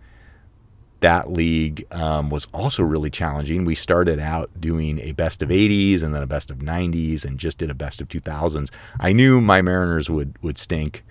that 1.02 1.32
league 1.32 1.86
um, 1.92 2.30
was 2.30 2.48
also 2.54 2.84
really 2.84 3.10
challenging. 3.10 3.66
We 3.66 3.76
started 3.76 4.20
out 4.20 4.50
doing 4.60 5.00
a 5.00 5.12
best 5.12 5.42
of 5.42 5.50
80s 5.50 6.04
and 6.04 6.14
then 6.14 6.24
a 6.24 6.28
best 6.28 6.50
of 6.50 6.60
90s, 6.60 7.26
and 7.26 7.38
just 7.38 7.58
did 7.58 7.70
a 7.70 7.76
best 7.76 8.02
of 8.02 8.08
2000s. 8.08 8.72
I 9.00 9.14
knew 9.14 9.42
my 9.42 9.62
Mariners 9.62 10.10
would 10.10 10.42
would 10.42 10.58
stink 10.58 11.04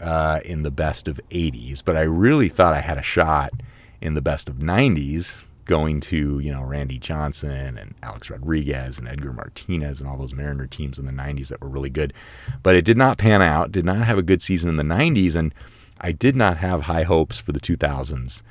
uh, 0.00 0.40
in 0.44 0.62
the 0.62 0.70
best 0.70 1.08
of 1.08 1.20
80s, 1.30 1.82
but 1.84 1.96
I 1.96 2.02
really 2.02 2.48
thought 2.48 2.74
I 2.74 2.80
had 2.80 2.98
a 2.98 3.02
shot 3.02 3.52
in 4.00 4.14
the 4.14 4.22
best 4.22 4.48
of 4.48 4.56
90s 4.56 5.38
going 5.64 6.00
to, 6.00 6.38
you 6.38 6.52
know, 6.52 6.62
Randy 6.62 6.98
Johnson 6.98 7.78
and 7.78 7.94
Alex 8.02 8.28
Rodriguez 8.30 8.98
and 8.98 9.08
Edgar 9.08 9.32
Martinez 9.32 10.00
and 10.00 10.08
all 10.08 10.18
those 10.18 10.34
Mariner 10.34 10.66
teams 10.66 10.98
in 10.98 11.06
the 11.06 11.12
90s 11.12 11.48
that 11.48 11.60
were 11.60 11.68
really 11.68 11.90
good. 11.90 12.12
But 12.62 12.76
it 12.76 12.84
did 12.84 12.98
not 12.98 13.18
pan 13.18 13.40
out, 13.40 13.72
did 13.72 13.84
not 13.84 13.98
have 13.98 14.18
a 14.18 14.22
good 14.22 14.42
season 14.42 14.68
in 14.68 14.76
the 14.76 14.94
90s, 14.94 15.34
and 15.34 15.54
I 16.00 16.12
did 16.12 16.36
not 16.36 16.58
have 16.58 16.82
high 16.82 17.04
hopes 17.04 17.38
for 17.38 17.52
the 17.52 17.60
2000s. 17.60 18.42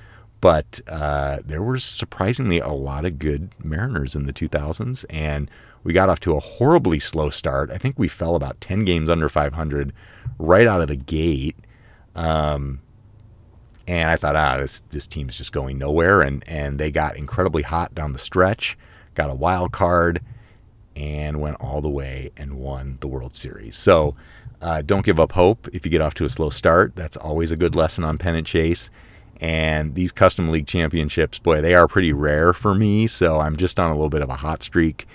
But 0.43 0.81
uh, 0.89 1.39
there 1.45 1.63
were 1.63 1.79
surprisingly 1.79 2.59
a 2.59 2.67
lot 2.67 3.05
of 3.05 3.17
good 3.17 3.55
Mariners 3.63 4.13
in 4.13 4.25
the 4.25 4.33
2000s, 4.33 5.05
and 5.09 5.49
we 5.85 5.93
got 5.93 6.09
off 6.09 6.19
to 6.19 6.35
a 6.35 6.41
horribly 6.41 6.99
slow 6.99 7.29
start. 7.29 7.71
I 7.71 7.77
think 7.77 7.97
we 7.97 8.09
fell 8.09 8.35
about 8.35 8.59
10 8.59 8.83
games 8.83 9.09
under 9.09 9.29
500 9.29 9.93
right 10.37 10.67
out 10.67 10.81
of 10.81 10.89
the 10.89 10.97
gate. 10.97 11.55
Um, 12.13 12.81
and 13.87 14.09
I 14.09 14.17
thought, 14.17 14.35
ah, 14.35 14.57
this 14.57 14.81
this 14.89 15.07
team's 15.07 15.37
just 15.37 15.53
going 15.53 15.77
nowhere. 15.77 16.21
And 16.21 16.43
and 16.45 16.77
they 16.77 16.91
got 16.91 17.15
incredibly 17.15 17.63
hot 17.63 17.95
down 17.95 18.11
the 18.11 18.19
stretch, 18.19 18.77
got 19.15 19.29
a 19.29 19.35
wild 19.35 19.71
card, 19.71 20.21
and 20.93 21.39
went 21.39 21.55
all 21.61 21.79
the 21.79 21.89
way 21.89 22.31
and 22.35 22.57
won 22.57 22.97
the 22.99 23.07
World 23.07 23.33
Series. 23.33 23.77
So 23.77 24.13
uh, 24.61 24.81
don't 24.81 25.05
give 25.05 25.21
up 25.21 25.31
hope 25.31 25.69
if 25.71 25.85
you 25.85 25.89
get 25.89 26.01
off 26.01 26.15
to 26.15 26.25
a 26.25 26.29
slow 26.29 26.49
start. 26.49 26.97
That's 26.97 27.15
always 27.15 27.51
a 27.51 27.55
good 27.55 27.75
lesson 27.75 28.03
on 28.03 28.17
pennant 28.17 28.45
chase. 28.45 28.89
And 29.41 29.95
these 29.95 30.11
custom 30.11 30.49
league 30.49 30.67
championships, 30.67 31.39
boy, 31.39 31.61
they 31.61 31.75
are 31.75 31.87
pretty 31.87 32.13
rare 32.13 32.53
for 32.53 32.73
me. 32.73 33.07
So 33.07 33.39
I'm 33.39 33.57
just 33.57 33.79
on 33.79 33.89
a 33.89 33.93
little 33.93 34.09
bit 34.09 34.21
of 34.21 34.29
a 34.29 34.37
hot 34.37 34.63
streak, 34.63 35.07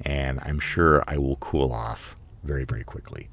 and 0.00 0.40
I'm 0.42 0.58
sure 0.58 1.04
I 1.06 1.18
will 1.18 1.36
cool 1.36 1.72
off 1.72 2.16
very, 2.42 2.64
very 2.64 2.84
quickly. 2.84 3.28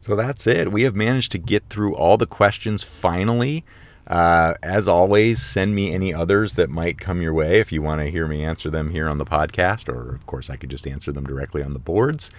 So 0.00 0.16
that's 0.16 0.46
it. 0.46 0.70
We 0.72 0.82
have 0.84 0.94
managed 0.94 1.32
to 1.32 1.38
get 1.38 1.68
through 1.68 1.94
all 1.94 2.16
the 2.16 2.26
questions 2.26 2.82
finally. 2.82 3.64
Uh, 4.06 4.54
as 4.62 4.88
always, 4.88 5.42
send 5.42 5.74
me 5.74 5.92
any 5.92 6.14
others 6.14 6.54
that 6.54 6.70
might 6.70 6.98
come 6.98 7.20
your 7.20 7.34
way 7.34 7.60
if 7.60 7.70
you 7.70 7.82
want 7.82 8.00
to 8.00 8.10
hear 8.10 8.26
me 8.26 8.42
answer 8.42 8.70
them 8.70 8.90
here 8.90 9.06
on 9.06 9.18
the 9.18 9.24
podcast, 9.24 9.86
or 9.88 10.14
of 10.14 10.24
course, 10.24 10.48
I 10.48 10.56
could 10.56 10.70
just 10.70 10.86
answer 10.86 11.12
them 11.12 11.24
directly 11.24 11.62
on 11.62 11.74
the 11.74 11.78
boards. 11.78 12.30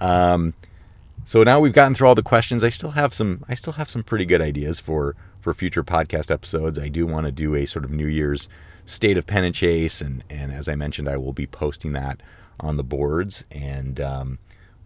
Um, 0.00 0.54
so 1.24 1.44
now 1.44 1.60
we've 1.60 1.72
gotten 1.72 1.94
through 1.94 2.08
all 2.08 2.16
the 2.16 2.22
questions. 2.22 2.64
I 2.64 2.70
still 2.70 2.90
have 2.90 3.14
some. 3.14 3.44
I 3.48 3.54
still 3.54 3.74
have 3.74 3.88
some 3.88 4.02
pretty 4.02 4.26
good 4.26 4.40
ideas 4.40 4.80
for 4.80 5.14
for 5.42 5.52
future 5.52 5.84
podcast 5.84 6.30
episodes. 6.30 6.78
I 6.78 6.88
do 6.88 7.04
want 7.04 7.26
to 7.26 7.32
do 7.32 7.54
a 7.54 7.66
sort 7.66 7.84
of 7.84 7.90
New 7.90 8.06
Year's 8.06 8.48
state 8.86 9.18
of 9.18 9.26
pennant 9.26 9.54
chase, 9.54 10.00
and 10.00 10.24
and 10.30 10.52
as 10.52 10.68
I 10.68 10.74
mentioned, 10.74 11.08
I 11.08 11.18
will 11.18 11.32
be 11.32 11.46
posting 11.46 11.92
that 11.92 12.22
on 12.60 12.76
the 12.76 12.84
boards, 12.84 13.44
and 13.50 14.00
um, 14.00 14.38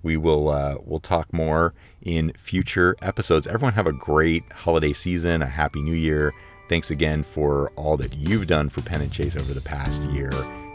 we 0.02 0.16
will 0.16 0.48
uh, 0.48 0.78
we'll 0.82 1.00
talk 1.00 1.32
more 1.32 1.74
in 2.02 2.32
future 2.32 2.96
episodes. 3.02 3.46
Everyone 3.46 3.74
have 3.74 3.86
a 3.86 3.92
great 3.92 4.50
holiday 4.50 4.92
season, 4.92 5.42
a 5.42 5.46
happy 5.46 5.82
new 5.82 5.94
year. 5.94 6.32
Thanks 6.68 6.90
again 6.90 7.22
for 7.22 7.70
all 7.76 7.96
that 7.98 8.14
you've 8.16 8.48
done 8.48 8.70
for 8.70 8.80
Pennant 8.82 9.12
Chase 9.12 9.36
over 9.36 9.54
the 9.54 9.60
past 9.60 10.02
year, 10.02 10.32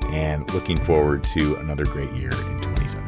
and 0.10 0.52
looking 0.54 0.78
forward 0.78 1.24
to 1.34 1.56
another 1.58 1.86
great 1.86 2.12
year 2.12 2.32
in 2.32 2.62
2017. 2.62 3.01